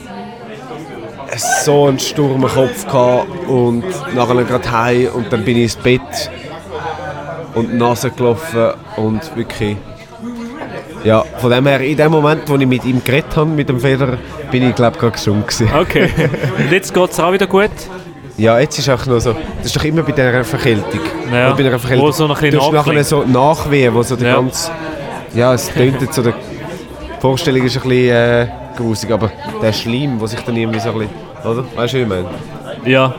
[1.64, 3.84] so einen Sturm im Kopf gehabt und
[4.16, 6.32] nachher gerade heim und dann bin ich ins Bett
[7.56, 9.78] und die Nase gelaufen und wirklich
[11.04, 13.78] ja, von dem her, in dem Moment, wo ich mit ihm geredet habe, mit dem
[13.80, 14.18] Federer,
[14.50, 15.70] bin ich glaube gerade gesund gewesen.
[15.78, 16.10] Okay.
[16.58, 17.72] Und jetzt geht es auch wieder gut?
[18.38, 21.02] Ja, jetzt ist auch noch so, das ist doch immer bei dieser Verkältung.
[21.32, 22.08] Ja, bei einer Verkältung.
[22.08, 24.36] wo so ein bisschen nachher so Nachwehen, wo so die Ja.
[24.36, 24.72] ganze,
[25.34, 29.32] ja, es tönt jetzt so, der die Vorstellung ist ein bisschen äh, grusig, aber
[29.62, 31.14] der Schleim, der sich dann irgendwie so ein bisschen,
[31.46, 31.66] oder?
[31.76, 32.26] Weißt du, wie ich meine?
[32.86, 33.16] Ja.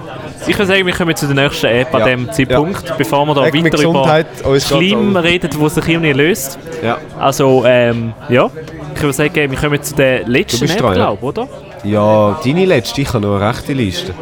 [0.47, 2.07] Ich würde sagen, wir kommen zu der nächsten App an Ja.
[2.09, 5.17] dem Zeitpunkt, bevor wir da Weg weiter über allen.
[5.17, 6.59] reden, wo sich irgendwie löst.
[6.83, 6.99] Ja.
[7.19, 8.51] Also, ähm, ja.
[8.95, 10.93] Ich würde sagen, wir kommen zu der letzten App, ja.
[10.93, 11.49] glaube oder?
[11.83, 14.13] Ja, deine letzte, ich habe noch eine rechte Liste.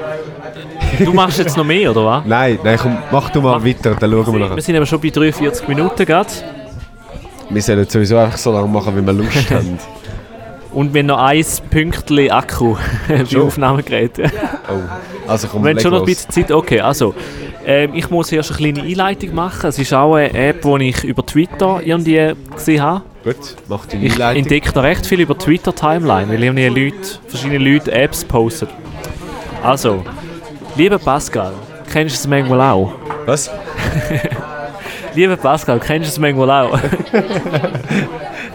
[0.99, 2.24] Du machst jetzt noch mehr, oder was?
[2.26, 4.57] Nein, nein, komm, mach du mal weiter, dann schauen wir nachher.
[4.57, 6.28] Wir sind aber schon bei 43 Minuten gerade.
[7.53, 9.79] Wir sollen sowieso einfach so lange machen, wie wir Lust haben.
[10.73, 12.77] Und wir haben noch ein Pünktchen Akku
[13.31, 13.43] Schon?
[13.43, 14.13] Aufnahmegerät.
[14.71, 16.17] Oh, also komm, leg schon noch ein los.
[16.25, 16.51] bisschen Zeit.
[16.51, 17.15] Okay, also.
[17.67, 19.69] Ähm, ich muss erst eine kleine Einleitung machen.
[19.69, 23.03] Es ist auch eine App, die ich über Twitter irgendwie gesehen habe.
[23.23, 23.37] Gut,
[23.69, 24.43] mach Ich Einleitung.
[24.43, 26.97] entdecke da recht viel über Twitter-Timeline, weil irgendwie Leute,
[27.29, 28.67] verschiedene Leute Apps posten.
[29.63, 30.03] Also,
[30.75, 31.53] lieber Pascal,
[31.93, 32.93] kennst du es manchmal auch?
[33.27, 33.49] Was?
[35.15, 36.79] Lieber Pascal, kennst du es manchmal auch?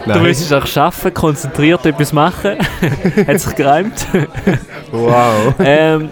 [0.06, 2.56] Du müsstest auch arbeiten, konzentriert etwas machen.
[3.26, 4.06] Hat sich gereimt.
[4.90, 5.54] Wow.
[5.58, 6.10] ähm,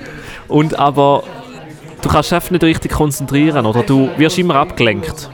[0.48, 1.22] und aber
[2.02, 3.82] du kannst dich nicht richtig konzentrieren, oder?
[3.82, 5.30] Du wirst immer abgelenkt.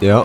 [0.00, 0.24] Ja.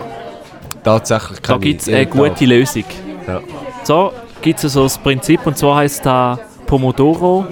[0.82, 2.84] Tatsächlich Da gibt es eine gute Lösung.
[3.26, 3.40] Ja.
[3.82, 7.46] So gibt es so das Prinzip, und zwar heißt da Pomodoro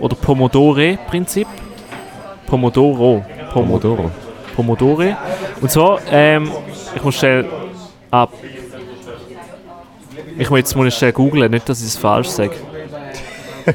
[0.00, 1.46] oder Pomodore-Prinzip.
[2.46, 3.24] Pomodoro.
[3.26, 3.52] Tag.
[3.52, 4.10] Pomo Pomodoro.
[4.56, 5.16] Pomodore.
[5.60, 6.50] Und zwar, ähm,
[6.94, 7.44] ich muss schnell
[8.10, 8.32] ab.
[10.38, 12.52] Ich muss jetzt mal schnell googlen, nicht, dass ich es falsch sage.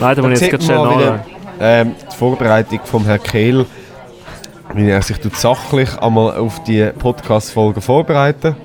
[0.00, 1.20] Nein, da muss ich jetzt gerade schnell nachschauen.
[1.60, 3.66] ähm, die Vorbereitung vom Herrn Kehl,
[4.74, 8.56] wie er sich tut sachlich einmal auf die Podcast-Folge vorbereiten.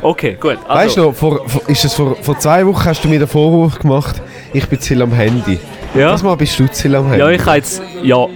[0.00, 0.58] Okay, gut.
[0.68, 3.18] weißt du Also, noch, vor, vor, ist es vor, vor zwei Wochen hast du mir
[3.18, 4.22] den Vorwurf gemacht,
[4.52, 5.58] ich bin zu viel am Handy.
[5.94, 6.12] ja?
[6.12, 7.18] Das Mal bist du zu viel am Handy.
[7.18, 7.82] ja, ich habe jetzt.
[8.02, 8.26] Ja,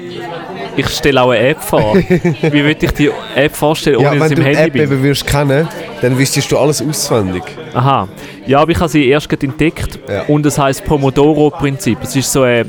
[0.76, 1.94] ich stelle auch eine App vor.
[1.98, 4.66] Wie würde ich die App vorstellen, ohne ja, dass wenn ich du im die Handy
[4.68, 4.82] App bin?
[4.82, 5.68] eben würdest kennen,
[6.00, 7.42] dann wüsstest du alles auswendig.
[7.74, 8.08] Aha.
[8.46, 10.22] Ja, aber ich habe sie erst gerade entdeckt Ja.
[10.28, 11.98] und es heißt Pomodoro-Prinzip.
[12.02, 12.66] Es ist so eine,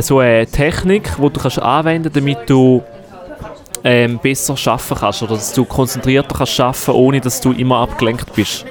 [0.00, 2.82] so eine Technik, die du kannst anwenden damit du
[3.82, 8.32] ähm, besser arbeiten kannst oder dass du konzentrierter kannst arbeiten, ohne dass du immer abgelenkt
[8.34, 8.64] bist.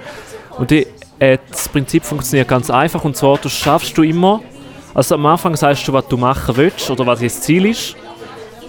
[0.58, 0.88] Und die,
[1.20, 4.42] äh, das Prinzip funktioniert ganz einfach und zwar, du schaffst du immer,
[4.94, 7.96] also am Anfang sagst du, was du machen willst oder was das Ziel ist.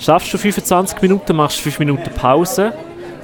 [0.04, 2.74] Schaffst du 25 Minuten, machst 5 Minuten Pause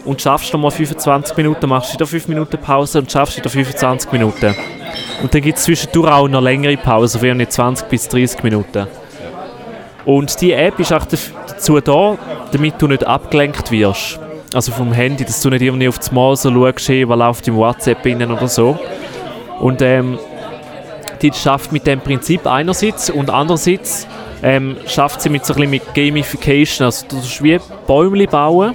[0.06, 4.54] und schaffst nochmal 25 Minuten, machst wieder 5 Minuten Pause und schaffst wieder 25 Minuten.
[5.20, 8.86] Und dann gibt es zwischendurch auch noch längere Pausen, wie nicht 20 bis 30 Minuten.
[10.06, 12.16] Und die App ist auch dazu da,
[12.50, 14.18] damit du nicht abgelenkt wirst.
[14.54, 17.56] Also vom Handy, dass du nicht irgendwie auf das Mal so schaust, was läuft im
[17.56, 18.78] WhatsApp innen oder so.
[19.58, 20.18] Und ähm,
[21.20, 24.06] die schafft mit dem Prinzip einerseits und andererseits
[24.42, 26.86] ähm, schafft sie mit so ein bisschen mit Gamification.
[26.86, 28.74] Also du tust wie Bäume bauen.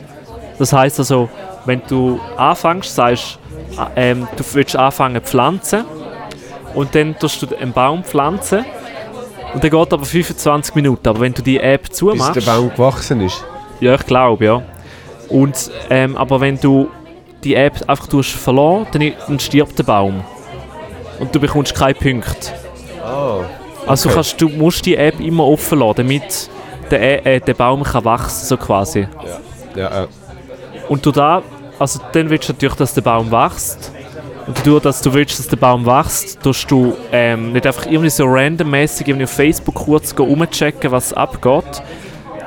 [0.57, 1.29] Das heißt also,
[1.65, 3.39] wenn du anfängst, sagst
[3.95, 5.85] äh, ähm, du willst anfangen zu pflanzen
[6.73, 8.65] und dann tust du einen Baum pflanzen
[9.53, 11.07] und dann geht aber 25 Minuten.
[11.07, 13.43] Aber wenn du die App Bis zumachst, der Baum gewachsen ist.
[13.79, 14.61] ja, ich glaube, ja.
[15.29, 16.89] Und, ähm, aber wenn du
[17.43, 20.23] die App einfach tust verloren, dann, dann stirbt der Baum.
[21.19, 22.51] Und du bekommst keine Punkte.
[23.03, 23.39] Ah.
[23.87, 24.15] Also Okay.
[24.15, 26.49] kannst, du musst die App immer offen lassen, damit
[26.91, 29.07] der, äh, der Baum kann wachsen so quasi.
[29.75, 30.07] Ja, äh,
[30.89, 31.41] Und du da,
[31.79, 33.91] also dann willst du natürlich, dass der Baum wächst.
[34.47, 38.11] Und dadurch, dass du willst, dass der Baum wächst, tust du ähm, nicht einfach irgendwie
[38.11, 41.81] so randommäßig irgendwie auf Facebook kurz gehen, rumchecken, was abgeht.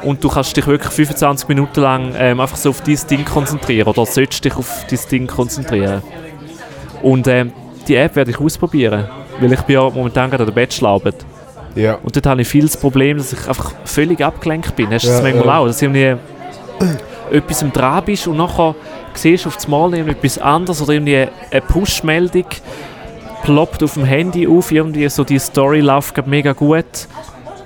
[0.02, 3.88] Und du kannst dich wirklich 25 Minuten lang ähm, einfach so auf dieses Ding konzentrieren
[3.88, 6.02] oder sollst dich auf dieses Ding konzentrieren.
[7.02, 7.52] Und ähm,
[7.88, 9.08] die App werde ich ausprobieren,
[9.40, 11.16] weil ich bin ja momentan gerade an der Bachelorarbeit.
[11.74, 11.94] ja.
[12.02, 14.90] Und dort habe ich viel das Problem, dass ich einfach völlig abgelenkt bin.
[14.90, 15.58] Hast du das Ja, manchmal ja.
[15.58, 15.66] auch?
[15.66, 16.16] Dass irgendwie
[17.30, 18.74] etwas im Dran bist und nachher
[19.14, 22.46] siehst du auf das Mal etwas anderes oder irgendwie eine Push-Meldung
[23.42, 26.84] ploppt auf dem Handy auf, irgendwie so die Story läuft grad mega gut.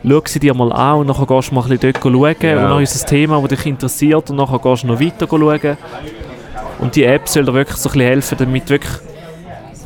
[0.04, 2.64] Schau sie dir mal an und nachher gehst du mal ein bisschen dort schauen Ja.
[2.64, 5.26] und dann ist es ein Thema, das dich interessiert und nachher gehst du noch weiter
[5.28, 5.76] schauen.
[6.80, 8.92] Und die App soll dir wirklich so ein bisschen helfen, damit du wirklich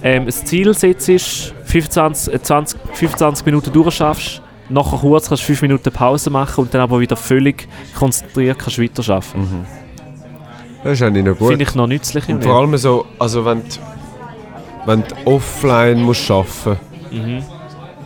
[0.07, 5.62] ähm, ein Ziel setzt, 25, äh, 20, 25 Minuten durchschaffst, nachher kurz kannst du 5
[5.62, 9.66] Minuten Pause machen und dann aber wieder völlig konzentriert kannst weiterarbeiten.
[10.84, 11.48] Das ist eigentlich noch gut.
[11.48, 12.28] Finde ich noch nützlich.
[12.28, 13.66] Und vor allem so, also wenn du,
[14.86, 16.78] wenn du offline musst arbeiten
[17.11, 17.42] Mhm.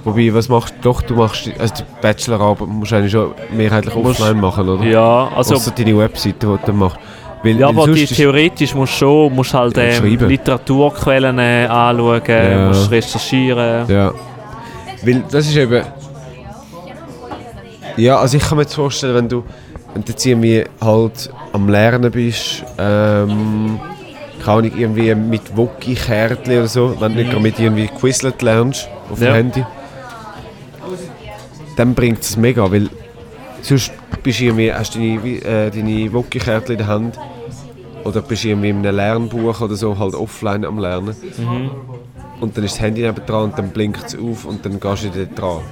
[0.04, 0.82] Wobei, was machst du?
[0.88, 4.84] Doch, du machst, die- also die Bachelorarbeit musst du eigentlich schon mehrheitlich offline machen, oder?
[4.84, 6.98] Ja, also Außer deine Webseite, die du machst.
[7.42, 10.18] Weil, ja, weil aber die theoretisch musst du schon musst halt ähm.
[10.28, 12.66] Literaturquellen äh, anschauen, Ja.
[12.68, 13.88] musst recherchieren.
[13.88, 14.12] Ja.
[15.02, 15.82] Weil das ist eben.
[17.96, 19.44] Ja, also ich kann mir jetzt vorstellen, wenn du,
[19.94, 23.80] wenn du jetzt irgendwie halt am Lernen bist, ähm,
[24.44, 28.88] keine Ahnung, irgendwie mit Woki-Kärtchen oder so, wenn du nicht gerade mit irgendwie Quizlet lernst
[29.10, 29.24] auf dem Mhm.
[29.28, 29.34] Ja.
[29.34, 29.64] Handy,
[31.76, 32.88] dann bringt es mega, weil
[33.62, 33.92] sonst
[34.22, 37.18] bist du irgendwie, hast du deine, äh, deine Woki-Kärtchen in der Hand
[38.04, 41.14] oder bist du irgendwie in einem Lernbuch oder so halt offline am Lernen
[42.40, 45.04] und dann ist das Handy neben dran und dann blinkt es auf und dann gehst
[45.04, 45.62] du dort dran.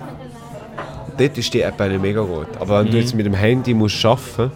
[1.17, 2.47] Dort ist die App eigentlich mega gut.
[2.61, 4.53] Aber wenn du jetzt mit dem Handy musst arbeiten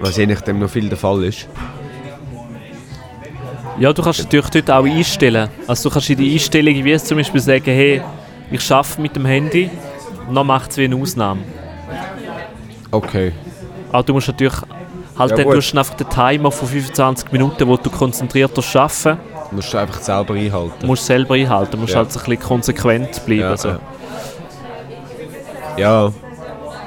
[0.00, 1.46] was je nachdem noch viel der Fall ist,
[3.78, 5.48] Ja, du kannst natürlich dort auch einstellen.
[5.66, 8.02] Also du kannst in die Einstellungen wie zum Beispiel sagen, hey,
[8.50, 9.70] ich arbeite mit dem Handy
[10.28, 11.40] und dann macht es wie eine Ausnahme.
[12.90, 13.32] Okay.
[13.92, 14.54] Aber du musst natürlich
[15.18, 15.54] halt Ja, dann gut.
[15.56, 19.18] tust du einfach den Timer von 25 Minuten, wo du konzentrierter arbeiten
[19.52, 20.86] Musst du einfach selber einhalten.
[20.86, 21.72] musst selber einhalten.
[21.72, 21.98] Du musst Ja.
[21.98, 23.40] halt so ein bisschen konsequent bleiben.
[23.42, 23.68] ja, also.
[23.68, 23.78] ja.
[25.76, 26.12] ja.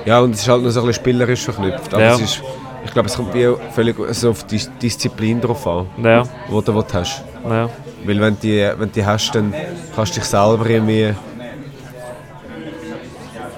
[0.06, 1.94] Ja, und es ist halt noch so ein bisschen spielerisch verknüpft.
[1.94, 2.42] Aber es ist
[2.86, 6.76] Ich glaube, es kommt wie völlig also auf die Disziplin drauf an, Ja, wo du
[6.76, 7.24] was hast.
[7.50, 7.70] ja.
[8.06, 9.54] Weil wenn du die, wenn die hast, dann
[9.96, 11.14] kannst du dich selber irgendwie...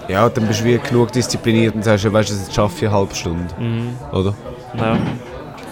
[0.08, 2.98] Ja, dann bist du wie genug diszipliniert und sagst, weißt du, jetzt schaffe ich eine
[2.98, 3.54] halbe Stunde.
[4.12, 4.34] Oder?
[4.78, 4.98] ja.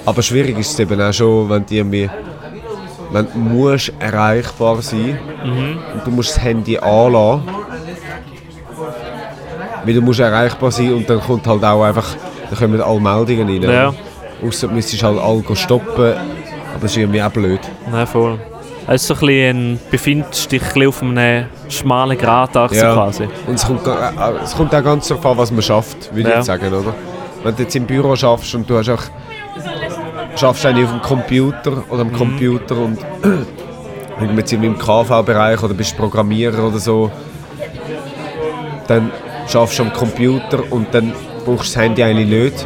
[0.05, 2.09] Aber schwierig ist es eben auch schon, wenn du irgendwie...
[3.11, 5.19] Wenn du musst erreichbar sein
[5.93, 7.43] und du musst das Handy anlassen.
[9.85, 12.15] Weil du musst erreichbar sein und dann kommt halt auch einfach...
[12.49, 13.71] Dann kommen alle Meldungen rein.
[13.71, 13.93] Ja.
[14.45, 16.13] Ausser du müsstest halt alle stoppen.
[16.13, 17.61] Aber das ist irgendwie auch blöd.
[17.89, 18.39] Nein, voll.
[18.87, 23.27] Es ist so ein bisschen, ein- befindest dich ein bisschen auf einem schmalen Gratachse quasi.
[23.47, 26.21] Und es kommt, ga- äh, es kommt auch ganz darauf an, was man schafft, würde
[26.21, 26.35] ich Ja.
[26.35, 26.93] jetzt sagen, oder?
[27.43, 29.01] Wenn du jetzt im Büro schaffst und du hast auch,
[30.35, 32.13] schaffst eigentlich auf dem Computer oder am Mhm.
[32.17, 32.97] Computer und
[34.19, 37.09] wenn jetzt im KV-Bereich oder bist Programmierer oder so,
[38.87, 39.11] dann
[39.47, 41.13] schaffst du am Computer und dann
[41.45, 42.65] brauchst du das Handy eigentlich nicht.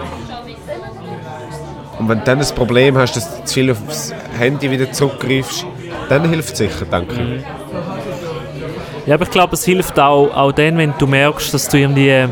[1.99, 5.65] Und wenn du dann das Problem hast, dass du zu viel aufs Handy wieder zurückgreifst,
[6.09, 7.19] dann hilft es sicher, denke ich.
[7.19, 7.43] Mhm.
[9.05, 12.27] Ja, aber ich glaube, es hilft auch, auch dann, wenn du merkst, dass du irgendwie.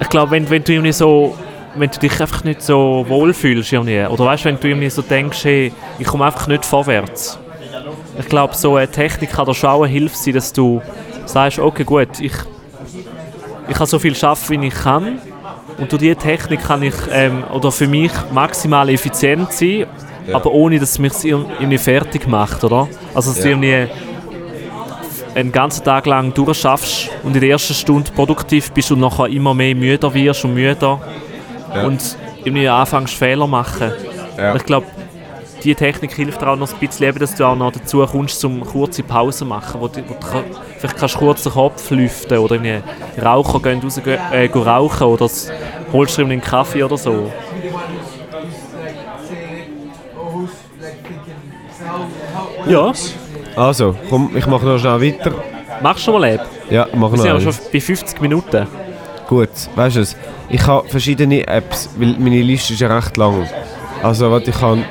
[0.00, 1.36] Ich glaube, wenn, wenn du irgendwie so.
[1.76, 4.04] Wenn du dich einfach nicht so wohlfühlst irgendwie.
[4.06, 7.38] Oder weißt du, wenn du irgendwie so denkst, hey, ich komme einfach nicht vorwärts.
[8.18, 10.80] Ich glaube, so eine Technik kann dir schon auch eine dass du
[11.26, 12.32] sagst, okay gut, ich,
[13.68, 15.18] ich kann so viel schaffen, wie ich kann.
[15.76, 19.86] Und durch diese Technik kann ich ähm, oder für mich maximal effizient sein,
[20.26, 20.34] Ja.
[20.36, 22.88] aber ohne, dass es mich irgendwie fertig macht, oder?
[23.14, 23.56] Also dass du Ja.
[23.56, 23.88] irgendwie
[25.34, 29.52] einen ganzen Tag lang durchschaffst und in der ersten Stunde produktiv bist und nachher immer
[29.54, 31.00] mehr müder wirst und müder
[31.74, 31.84] Ja.
[31.86, 33.92] und irgendwie anfängst Fehler machen.
[34.56, 34.86] Ich glaube,
[35.64, 38.38] die Technik hilft dir auch noch ein bisschen, eben, dass du auch noch dazu kommst,
[38.40, 40.26] zum kurze Pausen machen, wo du, wo du
[40.78, 42.82] vielleicht kannst du kurz den Kopf lüften oder irgendwie
[43.20, 45.28] Raucher gehen raus, äh, rauchen oder
[45.92, 47.32] holst irgendwie einen Kaffee oder so.
[52.66, 52.92] Ja,
[53.56, 55.32] Also, komm, ich mache noch schnell weiter.
[55.82, 56.46] machst du mal Lab?
[56.70, 58.66] Ja, mach Wir noch sind aber schon bei 50 Minuten.
[59.28, 60.16] Gut, weißt du es?
[60.48, 63.48] Ich habe verschiedene Apps, weil meine Liste ist ja recht lang.
[64.02, 64.84] Also, was ich kann.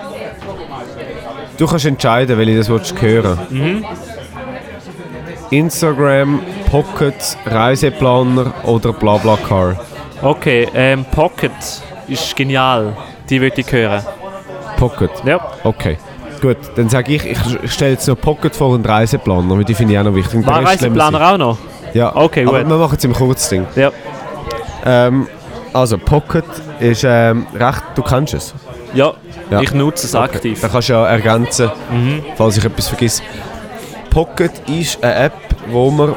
[1.57, 3.85] Du kannst entscheiden, welche das willst hören
[5.51, 9.79] Instagram, Pocket, Reiseplaner oder Blablacar.
[10.21, 11.51] Okay, ähm, Pocket
[12.07, 12.97] ist genial.
[13.29, 14.01] Die würde ich hören.
[14.77, 15.11] Pocket.
[15.23, 15.39] Ja.
[15.63, 15.97] Okay.
[16.41, 19.93] Gut, dann sage ich, ich stelle jetzt noch Pocket vor und Reiseplaner, weil die finde
[19.93, 20.35] ich auch noch wichtig.
[20.35, 21.57] Und War Reiseplaner auch noch?
[21.93, 22.69] Ja, Okay, aber gut.
[22.69, 23.65] wir machen es im Kurzding.
[23.75, 23.91] Ja.
[24.85, 25.27] Ähm,
[25.73, 26.45] also, Pocket
[26.79, 28.53] ist ähm, recht, du kennst es.
[28.93, 29.13] Ja,
[29.49, 29.61] Ja.
[29.61, 30.59] ich nutze es aktiv.
[30.61, 32.23] Da kannst du ja ergänzen, Mhm.
[32.35, 33.23] falls ich etwas vergesse.
[34.09, 35.33] Pocket ist eine App,
[35.69, 36.15] wo man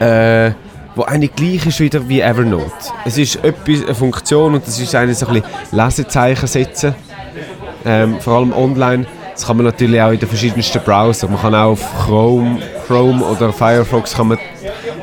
[0.00, 0.52] äh,
[0.96, 2.70] wo eigentlich gleich ist wieder wie Evernote.
[3.04, 6.94] Es ist etwas, eine Funktion und das ist eigentlich so ein bisschen Lesezeichen setzen.
[7.84, 9.06] Ähm, vor allem online.
[9.32, 11.32] Das kann man natürlich auch in den verschiedensten Browsern.
[11.32, 14.38] Man kann auch auf Chrome, Chrome oder Firefox kann man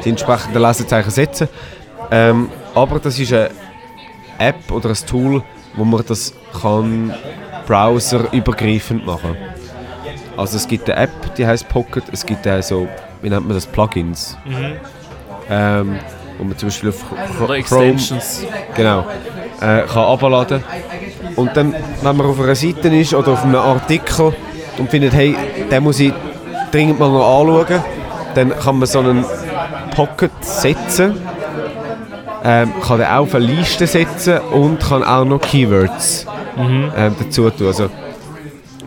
[0.03, 1.47] die entsprechenden Lesezeichen setzen.
[2.11, 3.49] Ähm, aber das ist eine
[4.39, 5.43] App oder ein Tool,
[5.75, 7.13] wo man das kann
[7.67, 9.35] browserübergreifend machen.
[10.37, 12.03] Also es gibt eine App, die heißt Pocket.
[12.11, 12.87] Es gibt auch so,
[13.21, 14.37] wie nennt man das, Plugins.
[15.49, 15.99] Ähm,
[16.37, 17.05] wo man zum Beispiel auf
[17.67, 17.97] Chrome
[18.75, 19.05] genau,
[19.59, 20.63] äh, kann abladen.
[21.35, 24.33] Und dann, wenn man auf einer Seite ist oder auf einem Artikel
[24.77, 25.35] und findet, hey,
[25.69, 26.13] den muss ich
[26.71, 27.83] dringend mal noch anschauen,
[28.35, 29.25] dann kann man so einen
[29.95, 31.17] Pocket setzen,
[32.43, 36.25] ähm, kann den auch auf eine Liste setzen und kann auch noch Keywords
[36.57, 37.67] ähm, dazu tun.
[37.67, 37.89] Also,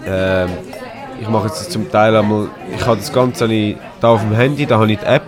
[0.07, 0.49] ähm,
[1.21, 4.79] ich mache jetzt zum Teil einmal, ich habe das Ganze hier auf dem Handy, da
[4.79, 5.23] habe ich die App.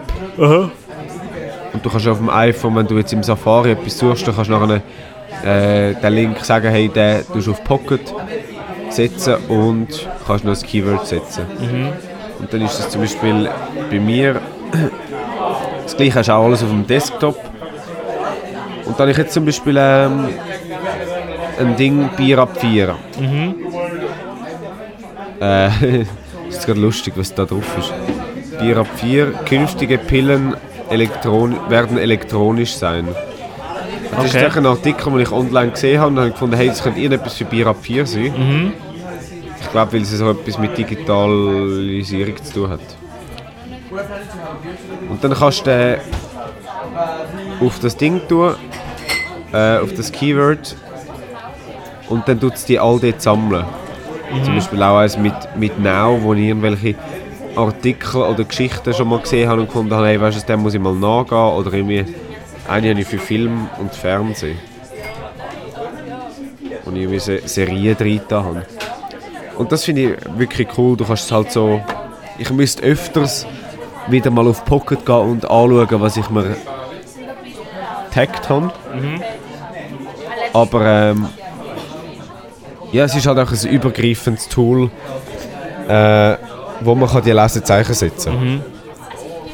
[1.73, 4.51] Und du kannst auf dem iPhone, wenn du jetzt im Safari etwas suchst, dann kannst
[4.51, 4.83] du nachher
[5.47, 8.01] äh, den Link sagen, hey, den tust du auf Pocket
[8.91, 11.47] setzen und kannst noch das Keyword setzen.
[12.39, 13.49] Und dann ist das zum Beispiel
[13.91, 14.41] bei mir,
[15.85, 17.39] das gleiche hast du auch alles auf dem Desktop.
[18.85, 20.29] Und dann habe ich jetzt zum Beispiel ähm,
[21.59, 22.97] ein Ding Bier ab 4.
[25.41, 25.69] Äh,
[26.47, 27.93] das ist gerade lustig, was da drauf ist.
[28.59, 30.57] Bier ab 4, künftige Pillen
[30.91, 33.09] elektron werden elektronisch sein.
[34.17, 34.47] Das Okay.
[34.47, 37.35] ist ein Artikel, den ich online gesehen habe und habe gefunden, hey, das könnte irgendetwas
[37.35, 38.73] für Bier ab 4 sein.
[39.61, 42.81] Ich glaube, weil es so etwas mit Digitalisierung zu tun hat.
[45.11, 45.97] Und dann kannst du den
[47.67, 48.55] auf das Ding tun,
[49.53, 50.77] äh, auf das Keyword
[52.09, 53.65] und dann tut es die all dort sammeln.
[54.45, 56.95] Zum Beispiel auch eins mit, mit Now, wo ich irgendwelche
[57.55, 60.75] Artikel oder Geschichten schon mal gesehen habe und gefunden habe, hey, weißt du, dem muss
[60.75, 62.05] ich mal nachgehen oder irgendwie
[62.69, 64.59] eine habe ich für Film und Fernsehen.
[66.85, 68.63] wo ich irgendwie Se- Serien drin habe.
[69.59, 70.97] Und das finde ich wirklich cool.
[70.97, 71.81] Du kannst es halt so.
[72.39, 73.47] Ich müsste öfters
[74.09, 76.57] wieder mal auf Pocket gehen und anschauen, was ich mir
[78.09, 78.73] getaggt habe.
[80.53, 81.27] Aber ähm,
[82.93, 84.91] ja, es ist halt auch ein übergreifendes Tool,
[85.89, 86.37] äh,
[86.81, 88.65] wo man kann die Lesezeichen setzen kann.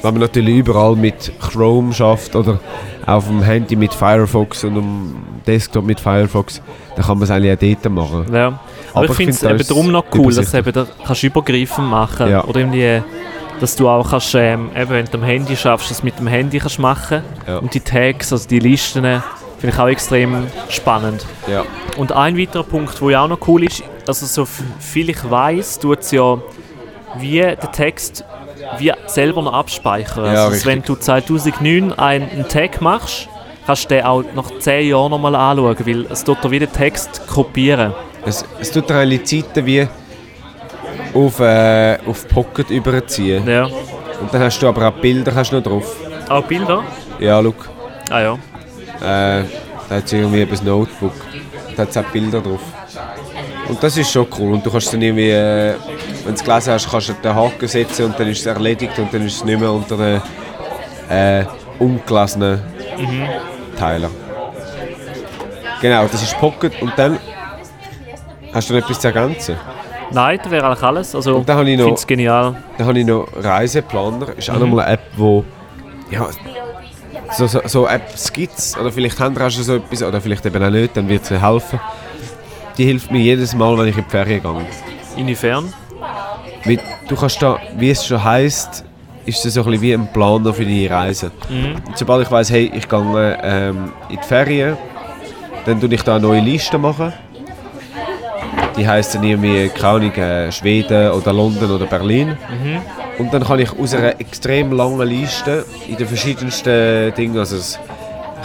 [0.02, 2.58] Wenn man natürlich überall mit Chrome schafft oder
[3.06, 6.60] auf dem Handy mit Firefox und am Desktop mit Firefox,
[6.96, 8.34] dann kann man es eigentlich auch dort machen.
[8.34, 8.46] Ja.
[8.46, 8.60] Aber,
[8.94, 12.28] Aber ich finde es eben darum noch cool, dass du eben da kannst übergreifend machen
[12.28, 12.44] Ja.
[12.44, 13.02] Oder irgendwie,
[13.60, 16.58] dass du auch kannst, ähm, eben wenn du am Handy schaffst, das mit dem Handy
[16.58, 17.58] kannst machen Ja.
[17.58, 21.24] Und die Tags, also die Listen, finde ich auch extrem spannend.
[21.46, 21.64] Ja.
[21.96, 25.78] Und ein weiterer Punkt, der ja auch noch cool ist, also so viel ich weiß,
[25.78, 26.38] tut es ja
[27.18, 28.24] wie den Text
[28.78, 30.32] wie selber noch abspeichern.
[30.32, 33.28] Ja, also, wenn du 2009 einen, einen Tag machst,
[33.66, 36.72] kannst du den auch nach 10 Jahren nochmal anschauen, weil es tut dir wie den
[36.72, 37.92] Text kopieren.
[38.24, 39.86] Es, es tut dir eigentlich Zeiten wie
[41.14, 43.46] auf, äh, auf Pocket überziehen.
[43.46, 43.64] Ja.
[43.64, 45.96] Und dann hast du aber auch Bilder hast du noch drauf.
[46.28, 46.84] Auch Bilder?
[47.18, 47.68] Ja, look.
[48.10, 48.34] Ah ja.
[49.00, 49.44] Äh,
[49.88, 51.14] da hat irgendwie eben ein Notebook.
[51.76, 52.60] Da hat es auch Bilder drauf.
[53.68, 54.54] Und das ist schon cool.
[54.54, 55.74] Und du kannst dann irgendwie, äh,
[56.24, 58.98] wenn du es gelesen hast, kannst du den Haken setzen und dann ist es erledigt
[58.98, 60.20] und dann ist es nicht mehr unter den
[61.10, 61.44] äh,
[61.78, 62.60] ungelesenen
[63.78, 64.10] Teilen.
[65.80, 67.18] Genau, das ist Pocket und dann
[68.54, 69.56] hast du noch etwas zu ergänzen.
[70.12, 71.14] Nein, das wäre eigentlich alles.
[71.14, 72.54] Also, Und dann habe ich noch- finde es genial.
[72.78, 74.28] Dann habe ich noch Reiseplaner.
[74.36, 74.60] Ist auch Mhm.
[74.60, 75.42] nochmal eine App, wo
[76.10, 76.28] ja,
[77.36, 78.52] so, so, so Apps gibt.
[78.78, 81.22] Oder vielleicht haben wir auch schon so etwas, oder vielleicht eben auch nicht, dann wird
[81.22, 81.80] es helfen.
[82.76, 84.66] Die hilft mir jedes Mal, wenn ich in die Ferien gehe.
[85.16, 85.72] Inwiefern?
[86.64, 88.84] Weil du kannst da, wie es schon heisst,
[89.24, 91.30] ist das so ein bisschen wie ein Planer für deine Reise.
[91.86, 94.76] Und sobald ich weiss, hey, ich gehe ähm, in die Ferien,
[95.64, 97.12] dann tue ich da eine neue Liste machen.
[98.76, 102.36] Die heisst dann irgendwie, keine äh, Schweden oder London oder Berlin.
[103.18, 107.78] Und dann kann ich aus einer extrem langen Liste in den verschiedensten Dingen, also es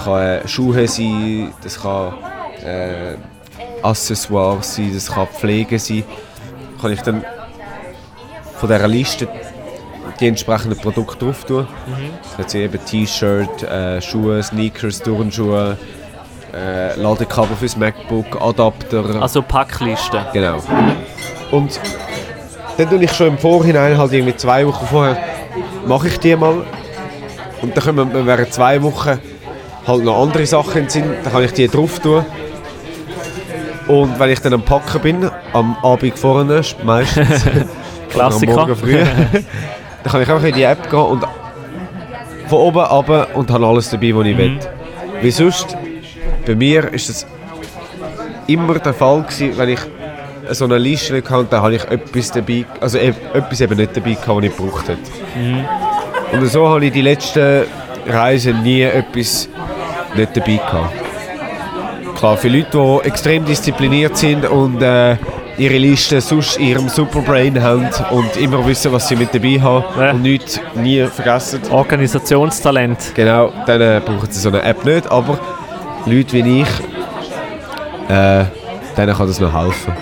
[0.03, 2.13] kann äh, Schuhe sein, das kann
[2.65, 3.15] äh,
[3.81, 6.03] Accessoires sein, das kann Pflege sein,
[6.81, 7.23] kann ich dann
[8.57, 9.27] von dieser Liste
[10.19, 11.67] die entsprechenden Produkte drauf tun.
[12.23, 15.77] Das hat sie eben T-Shirt, äh, Schuhe, Sneakers, Turnschuhe,
[16.53, 19.21] äh, Ladekabel fürs MacBook, Adapter.
[19.21, 20.25] Also Packliste.
[20.33, 20.57] Genau.
[21.51, 21.79] Und
[22.77, 25.17] dann tue ich schon im Vorhinein, halt irgendwie zwei Wochen vorher,
[25.85, 26.63] mache ich die mal.
[27.61, 29.19] Und dann kommen wir während zwei Wochen
[29.87, 32.25] halt noch andere Sachen in den Sinn, dann kann ich die drauf tun.
[33.87, 37.45] Und wenn ich dann am Packen bin, am Abend vorne meistens,
[38.07, 38.53] am Klassiker.
[38.53, 38.97] Morgen früh,
[40.03, 41.23] dann kann ich einfach in die App gehen und
[42.47, 44.59] von oben runter und habe alles dabei, was ich will.
[45.21, 45.77] Wie sonst,
[46.45, 47.27] bei mir ist es
[48.47, 49.79] immer der Fall gewesen, wenn ich
[50.51, 54.11] so eine Liste hatte, dann habe ich etwas dabei, also e- etwas eben nicht dabei
[54.11, 55.11] gehabt, was ich gebraucht hätte.
[56.31, 57.63] Und so habe ich die letzten
[58.07, 59.49] Reisen nie etwas
[60.15, 60.93] nicht dabei gehabt.
[62.17, 65.17] Klar, für Leute, die extrem diszipliniert sind und äh,
[65.57, 69.83] ihre Liste sonst in ihrem Superbrain haben und immer wissen, was sie mit dabei haben
[69.99, 70.11] Ja.
[70.11, 71.61] und nichts nie vergessen.
[71.71, 73.13] Organisationstalent.
[73.15, 75.39] Genau, dann äh, brauchen sie so eine App nicht, aber
[76.05, 76.67] Leute wie ich,
[78.09, 78.45] äh,
[78.95, 79.93] denen kann das noch helfen.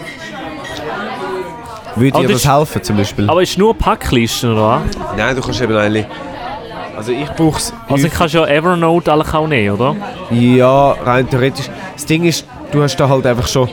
[1.95, 3.29] Würde dir das helfen zum Beispiel?
[3.29, 4.81] Aber ist nur Packlisten, oder?
[5.15, 6.05] Nein, du kannst eben eigentlich...
[6.97, 7.73] Also ich brauche es...
[7.89, 9.95] Also ich kannst ja Evernote alle auch nehmen, oder?
[10.29, 11.69] Ja, rein theoretisch.
[11.93, 13.69] Das Ding ist, du hast da halt einfach schon...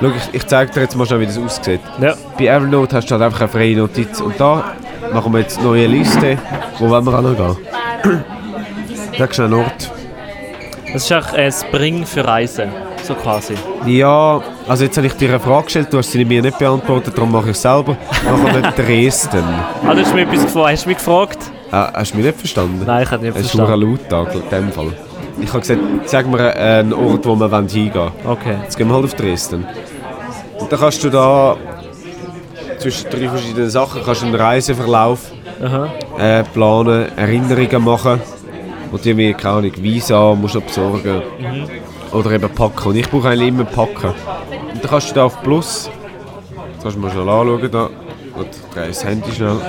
[0.00, 1.80] Schau, ich, ich zeige dir jetzt mal schnell, wie das aussieht.
[2.00, 2.14] Ja.
[2.38, 4.20] Bei Evernote hast du halt einfach eine freie Notiz.
[4.20, 4.72] Und da
[5.12, 6.38] machen wir jetzt eine neue Liste.
[6.78, 8.24] Wo wollen wir auch noch gehen?
[9.18, 9.90] Sag schnell einen Ort.
[10.92, 12.70] Das ist auch ein Spring für Reisen,
[13.02, 13.54] so quasi.
[13.84, 17.12] Ja, also jetzt habe ich dir eine Frage gestellt, du hast sie mir nicht beantwortet,
[17.14, 17.94] darum mache ich es selber.
[18.24, 19.42] Machen wir Dresden.
[19.86, 20.72] Ah, du hast mich etwas gefragt.
[20.72, 21.38] Hast du mich gefragt?
[21.70, 22.82] Ah, hast du mich nicht verstanden?
[22.86, 23.72] Nein, ich habe nicht Es ist verstanden.
[23.72, 24.92] ein laut in dem Fall.
[25.40, 28.12] Ich habe gesagt, sag mir einen Ort, wo wir hingehen wollen.
[28.24, 28.56] Okay.
[28.62, 29.66] Jetzt gehen wir halt auf Dresden.
[30.58, 31.56] Und dann kannst du da
[32.78, 35.32] zwischen drei verschiedenen Sachen kannst du einen Reiseverlauf
[36.18, 38.20] äh, planen, Erinnerungen machen.
[38.90, 41.22] Und irgendwie, keine Ahnung, Visa musst du besorgen.
[42.12, 42.88] Oder eben packen.
[42.88, 44.14] Und ich brauche eigentlich immer packen.
[44.74, 45.90] Und dann kannst du da auf Plus.
[46.72, 47.70] Jetzt kannst du mal schnell anschauen.
[47.70, 47.90] Da.
[48.34, 49.60] Gut, drehe das Handy schnell.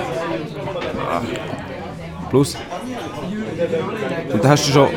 [1.10, 1.20] Ah.
[2.30, 2.56] Plus.
[4.32, 4.88] Und dann hast du schon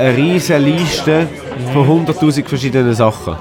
[0.00, 1.26] eine riesige Liste
[1.72, 3.36] von 100'000 verschiedenen Sachen.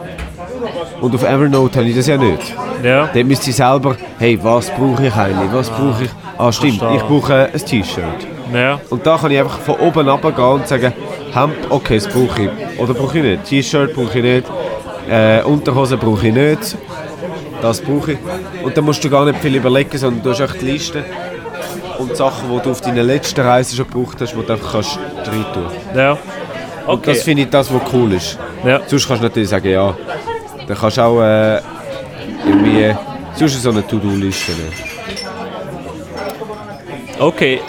[1.02, 2.54] Und auf Evernote habe ich das ja nicht.
[2.84, 3.10] Ja.
[3.14, 5.54] Dann müsst ihr selber, hey, was brauche ich eigentlich?
[5.54, 6.10] Was brauche ich?
[6.38, 8.28] Ah, stimmt, ich brauche ein T-Shirt.
[8.54, 8.80] Ja.
[8.90, 10.94] Und da kann ich einfach von oben runter gehen und sagen,
[11.34, 12.80] Hemd, okay, das brauche ich.
[12.80, 13.44] Oder brauche ich nicht.
[13.46, 14.48] T-Shirt brauche ich nicht.
[15.10, 16.78] äh, Unterhosen brauche ich nicht,
[17.62, 18.18] das brauche ich.
[18.64, 21.04] Und dann musst du gar nicht viel überlegen, sondern du hast echt die Liste
[21.98, 24.72] und die Sachen, die du auf deiner letzten Reise schon gebraucht hast, die du einfach
[24.74, 25.66] kannst rein tun.
[25.96, 26.18] Ja.
[26.88, 28.38] Und das finde ich das, was cool ist.
[28.66, 28.80] Ja.
[28.88, 29.94] Sonst kannst du natürlich sagen, ja,
[30.68, 31.58] dann kannst du auch äh,
[32.46, 32.96] irgendwie
[33.36, 34.74] sonst so eine To-Do-Liste nehmen.
[37.20, 37.62] Okay.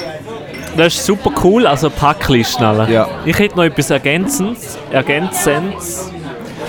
[0.77, 2.91] Das ist super cool, also Packlisten alle.
[2.91, 3.09] Ja.
[3.25, 4.79] Ich hätte noch etwas Ergänzendes.
[4.93, 6.11] Ergänzendes.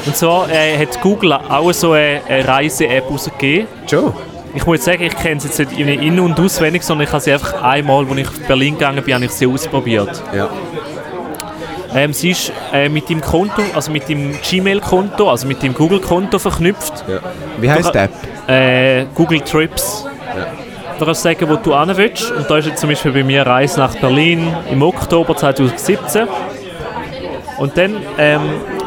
[0.05, 3.67] Und zwar äh, hat Google auch so eine, eine Reise-App rausgegeben.
[3.87, 4.11] Schon?
[4.55, 7.21] Ich muss sagen, ich kenne sie jetzt nicht in- in- und auswendig, sondern ich habe
[7.23, 10.21] sie einfach einmal, als ich nach Berlin gegangen bin, habe ich sie ausprobiert.
[10.35, 10.49] Ja.
[11.93, 16.39] Ähm, sie ist äh, mit deinem Konto, also mit dem Gmail-Konto, also mit dem Google-Konto
[16.39, 17.03] verknüpft.
[17.07, 17.19] ja.
[17.59, 18.11] Wie heisst die App?
[18.47, 20.05] Äh, Google Trips.
[20.97, 22.31] Kannst du sagen, wo du hin willst.
[22.31, 26.27] Und da ist jetzt zum Beispiel bei mir Reise nach Berlin im Oktober 2017.
[27.57, 28.41] Und dann ähm,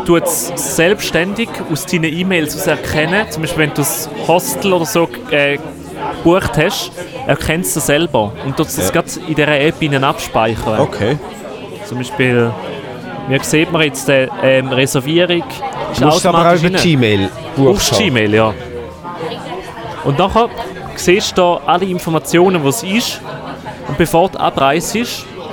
[0.06, 4.84] tut es selbstständig aus deinen E-Mails aus erkennen, zum Beispiel wenn du das Hostel oder
[4.84, 5.58] so äh,
[6.22, 6.92] gebucht hast,
[7.26, 8.90] erkennt es das selber und tut es Ja.
[8.90, 10.80] gerade in dieser App innen abspeichern.
[10.80, 11.16] Okay.
[11.84, 12.50] Zum Beispiel,
[13.28, 15.42] hier sieht man jetzt die ähm, Reservierung.
[15.92, 16.70] Ist Du musst aber auch über.
[16.70, 18.54] Gmail Aufs Gmail, ja.
[20.04, 20.48] Und nachher
[20.96, 23.20] siehst du da alle Informationen, die es ist.
[23.88, 24.96] Und bevor du abreist,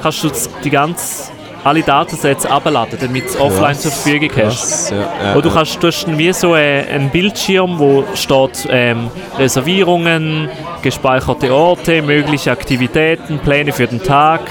[0.02, 0.30] kannst du
[0.64, 1.32] die ganze,
[1.64, 4.92] alle Datensätze abladen, damit du es offline zur Verfügung hast.
[4.92, 9.10] Ja, ja, Oder du kannst, du hast wie so äh, einen Bildschirm, wo steht ähm,
[9.38, 10.50] Reservierungen,
[10.82, 14.42] gespeicherte Orte, mögliche Aktivitäten, Pläne für den Tag.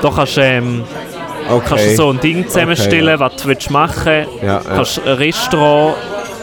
[0.00, 0.84] Da kannst du ähm,
[1.50, 1.64] okay.
[1.68, 4.42] kannst du so ein Ding zusammenstellen, Okay, was du willst machen willst.
[4.42, 4.60] Ja, ja.
[4.60, 5.94] Kannst ein Restaurant,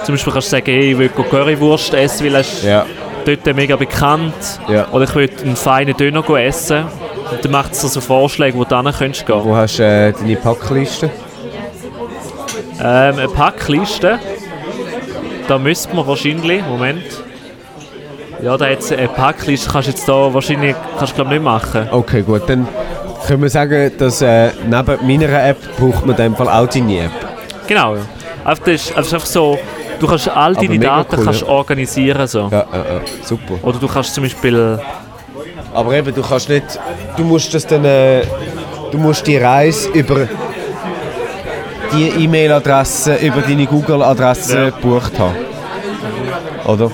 [0.04, 2.86] zum Beispiel kannst du sagen, hey, ich will Currywurst essen, weil es Ja.
[3.26, 4.34] dort mega bekannt.
[4.68, 4.88] Ja.
[4.92, 6.86] Oder ich will einen feinen Döner essen.
[7.32, 9.42] Und dann macht es so Vorschläge, wo du hin könntest gehen.
[9.44, 11.10] Wo hast du äh, deine Packliste?
[12.80, 14.20] Ähm, eine Packliste.
[15.48, 17.04] Da müsste man wahrscheinlich, Moment.
[18.42, 21.88] Ja, da jetzt eine Packliste kannst du jetzt da wahrscheinlich, kannst du glaube nicht machen.
[21.92, 22.44] Okay, gut.
[22.48, 22.68] Dann
[23.28, 27.06] können wir sagen, dass äh, neben meiner App braucht man in dem Fall auch deine
[27.06, 27.12] App.
[27.68, 27.96] Genau.
[27.96, 28.02] ja.
[28.44, 29.60] Einfach, das ist, das ist einfach so,
[30.00, 31.48] du kannst all deine Daten cool, kannst ja.
[31.48, 32.50] organisieren so.
[32.52, 33.02] Ja, ja, ja.
[33.24, 33.56] super.
[33.62, 34.80] Oder du kannst zum Beispiel,
[35.74, 36.80] Aber eben, du kannst nicht,
[37.16, 38.22] du musst das dann, äh,
[38.92, 40.28] du musst die Reise über
[41.94, 44.70] die E-Mail-Adresse, über deine Google-Adresse Ja.
[44.70, 45.36] gebucht haben.
[46.66, 46.92] Oder?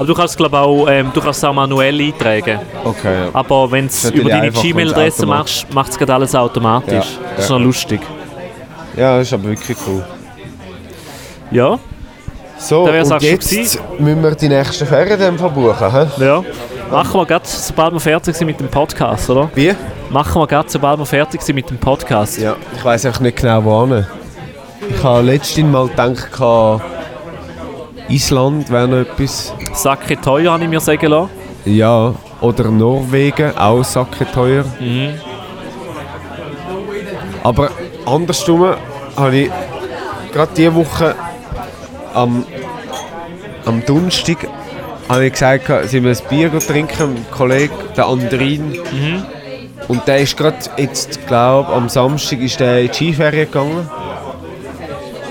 [0.00, 2.58] Aber du kannst glaube auch, ähm, du kannst auch manuell eintragen.
[2.84, 3.28] Okay, ja.
[3.34, 7.18] Aber wenn du es über deine Gmail-Adresse machst, macht es gerade alles automatisch.
[7.20, 8.00] Ja, Das ist noch lustig.
[8.96, 10.02] Ja, das ist aber wirklich cool.
[11.50, 11.78] Ja,
[12.56, 13.10] So, und jetzt
[13.50, 13.80] gewesen.
[13.98, 16.06] müssen wir die nächsten Ferien dann verbuchen, hä?
[16.24, 16.42] ja.
[16.90, 19.50] Machen wir gerade, sobald wir fertig sind mit dem Podcast, oder?
[19.54, 19.74] Wie?
[20.08, 22.38] Machen wir gerade, sobald wir fertig sind mit dem Podcast.
[22.38, 24.06] Ja, ich weiß einfach nicht genau wohin.
[24.88, 26.30] Ich habe letztens mal gedacht,
[28.10, 29.52] Island wäre noch etwas.
[29.72, 31.30] Sacke teuer, habe ich mir sagen lassen.
[31.64, 34.64] Ja, oder Norwegen, auch sacke teuer.
[34.80, 35.14] Mhm.
[37.42, 37.70] Aber
[38.06, 38.74] andersrum
[39.16, 39.50] habe ich
[40.32, 41.14] gerade diese Woche
[42.14, 42.44] am,
[43.64, 44.48] am Donnerstag
[45.08, 48.68] habe ich gesagt, sind wir ein Bier trinken mit Kollegen, der Andrin.
[48.70, 49.24] Mhm.
[49.88, 53.90] Und der ist gerade jetzt, glaube am Samstag ist der in die Skiferien gegangen.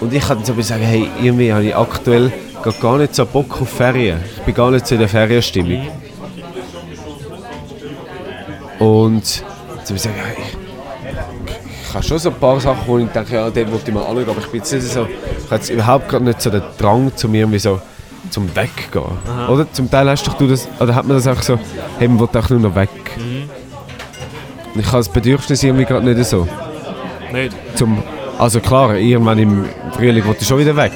[0.02, 3.62] Und ich kann so sagen, hey, irgendwie habe ich aktuell gerade gar nicht so Bock
[3.62, 4.20] auf Ferien.
[4.38, 5.88] Ich bin gar nicht so in der Ferienstimmung.
[8.80, 9.26] Und
[9.84, 10.58] so ich sagen, ja, ich,
[11.88, 14.04] ich habe schon so ein paar Sachen, wo ich denke, ja, dort wollte ich mal
[14.04, 16.62] anschauen, aber ich bin jetzt nicht so, ich habe jetzt überhaupt gerade nicht so den
[16.78, 17.82] Drang zu mir, wie so
[18.30, 19.04] zum Weggehen.
[19.50, 19.72] Oder?
[19.74, 21.60] Zum Teil hast du das, oder hat man das auch so,
[21.98, 22.90] hey, man will auch nur noch weg.
[24.74, 26.48] Und ich habe das Bedürfnis irgendwie gerade nicht so.
[27.34, 27.56] Nicht?
[27.76, 28.02] Zum,
[28.38, 30.94] also klar, irgendwann im Frühling wollte ich schon wieder weg.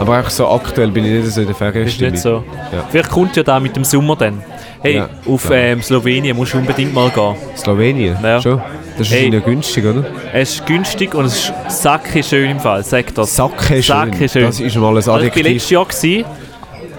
[0.00, 2.12] Aber auch so aktuell bin ich nicht so in der Ist Ferienstimmung.
[2.12, 2.44] nicht so.
[2.72, 2.84] Ja.
[2.90, 4.42] Vielleicht kommt ja da mit dem Sommer dann.
[4.82, 7.34] Hey, Ja, auf ähm, Slowenien musst du unbedingt mal gehen.
[7.56, 8.16] Slowenien?
[8.22, 8.40] Ja.
[8.40, 8.60] Schon?
[8.98, 9.32] Das ist Hey.
[9.32, 10.04] ja günstig, oder?
[10.32, 13.34] Es ist günstig und es ist sacke schön im Fall, sag das.
[13.34, 14.28] Sacke schön.
[14.28, 14.44] Schön.
[14.44, 15.44] Das ist mal ein Also ich war Adjektiv.
[15.44, 16.24] letztes Jahr gewesen,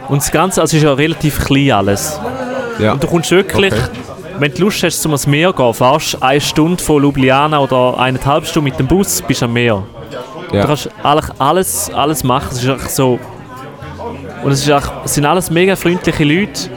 [0.09, 2.19] und das Ganze also ist ja relativ klein alles.
[2.79, 2.93] Ja.
[2.93, 3.81] Und du kommst wirklich, Okay.
[4.39, 7.97] wenn du Lust hast, zum ans Meer zu gehen, fährst eine Stunde von Ljubljana oder
[7.99, 9.83] eineinhalb Stunden mit dem Bus, bist am Meer.
[10.55, 10.67] Du ja.
[10.67, 12.47] kannst eigentlich alles, alles machen.
[12.51, 13.19] Es ist einfach so.
[14.43, 16.69] Und es, ist einfach, es sind alles mega freundliche Leute.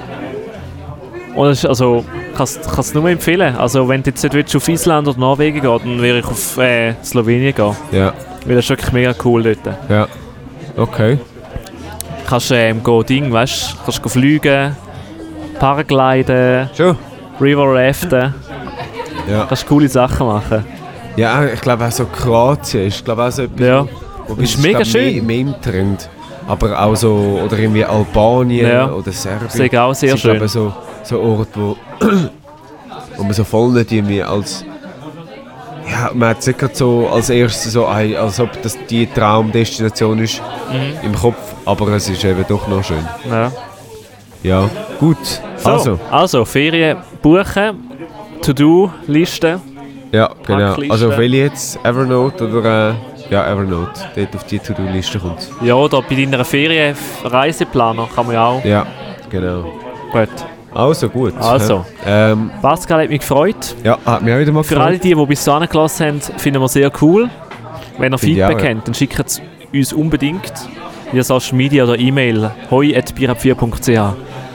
[1.36, 2.04] Und es ist, also,
[2.36, 3.54] kannst es nur empfehlen.
[3.56, 6.94] Also, wenn du jetzt nicht auf Island oder Norwegen gehen dann würde ich auf äh,
[7.04, 7.76] Slowenien gehen.
[7.92, 8.12] ja.
[8.46, 9.76] Weil das ist wirklich mega cool dort.
[9.90, 10.08] Ja.
[10.76, 11.18] Okay.
[12.26, 14.74] Kannst ähm, go Ding, weißt du, kannst go fliegen,
[15.58, 16.96] Paragliden, Schon?
[17.40, 18.32] River Raften.
[19.28, 19.44] Ja.
[19.44, 20.64] Kannst coole Sachen machen.
[21.16, 23.66] Ja, ich glaube auch so Kroatien ist glaube auch so etwas.
[23.66, 23.86] Ja.
[24.28, 25.14] Wobei ist mega glaub, schön.
[25.14, 26.08] Mehr, mehr im Trend.
[26.46, 28.90] Aber auch so, oder irgendwie Albanien Ja.
[28.90, 29.48] oder Serbien.
[29.48, 30.36] Das ist auch sehr sind, schön.
[30.38, 31.76] glaub so, so Orte, wo,
[33.16, 34.64] wo man so voll nicht irgendwie als...
[35.90, 41.06] Ja, man hat sicher so als erstes so, als ob das die Traumdestination ist Mhm.
[41.06, 43.06] im Kopf, aber es ist eben doch noch schön.
[43.30, 43.50] Ja.
[44.42, 45.16] Ja, gut.
[45.56, 47.88] So, Also, also, Ferien buchen,
[48.42, 49.60] To-Do-Liste.
[50.12, 50.76] Ja, genau.
[50.88, 51.78] Also auf welche jetzt?
[51.84, 52.90] Evernote oder...
[52.90, 52.94] Äh,
[53.30, 54.00] ja, Evernote.
[54.14, 58.64] Dort auf die To-Do-Liste kommt Ja, oder bei deiner Ferien-Reiseplaner kann man ja auch.
[58.64, 58.86] Ja,
[59.28, 59.64] genau.
[60.12, 60.28] Gut.
[60.72, 61.34] Also gut.
[61.38, 61.84] Also.
[62.06, 63.74] Ähm, Pascal hat mich gefreut.
[63.82, 66.60] ja, hat mich auch wieder mal Für alle, die, die bis dahin gelassen haben, finden
[66.60, 67.28] wir sehr cool.
[67.98, 68.74] Wenn ihr Feedback auch, ja.
[68.74, 69.42] habt, dann schickt es
[69.72, 70.52] uns unbedingt
[71.12, 74.14] via Social Media oder E-Mail hoi.birab4.ch.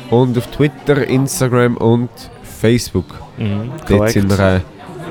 [0.10, 2.10] Und auf Twitter, Instagram und
[2.44, 3.06] Facebook.
[3.38, 4.14] Mhm, Dort korrekt.
[4.14, 4.62] sind wir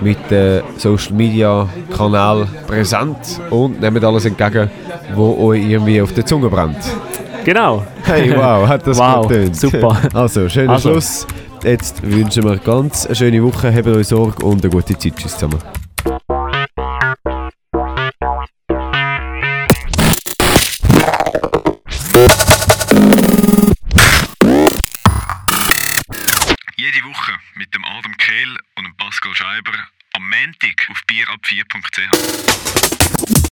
[0.03, 4.71] mit dem Social Media Kanal präsent und nehmen alles entgegen,
[5.15, 6.79] wo euch irgendwie auf der Zunge brennt.
[7.45, 7.83] Genau.
[8.05, 9.57] Hey, wow, hat das Wow, getönt.
[9.57, 9.97] super.
[10.15, 10.91] Also, schöner Also.
[10.93, 11.27] Schluss.
[11.65, 15.17] Jetzt wünschen wir ganz eine schöne Woche, habt euch Sorge und eine gute Zeit.
[15.17, 15.59] Tschüss zusammen.
[31.61, 33.32] 4.ch.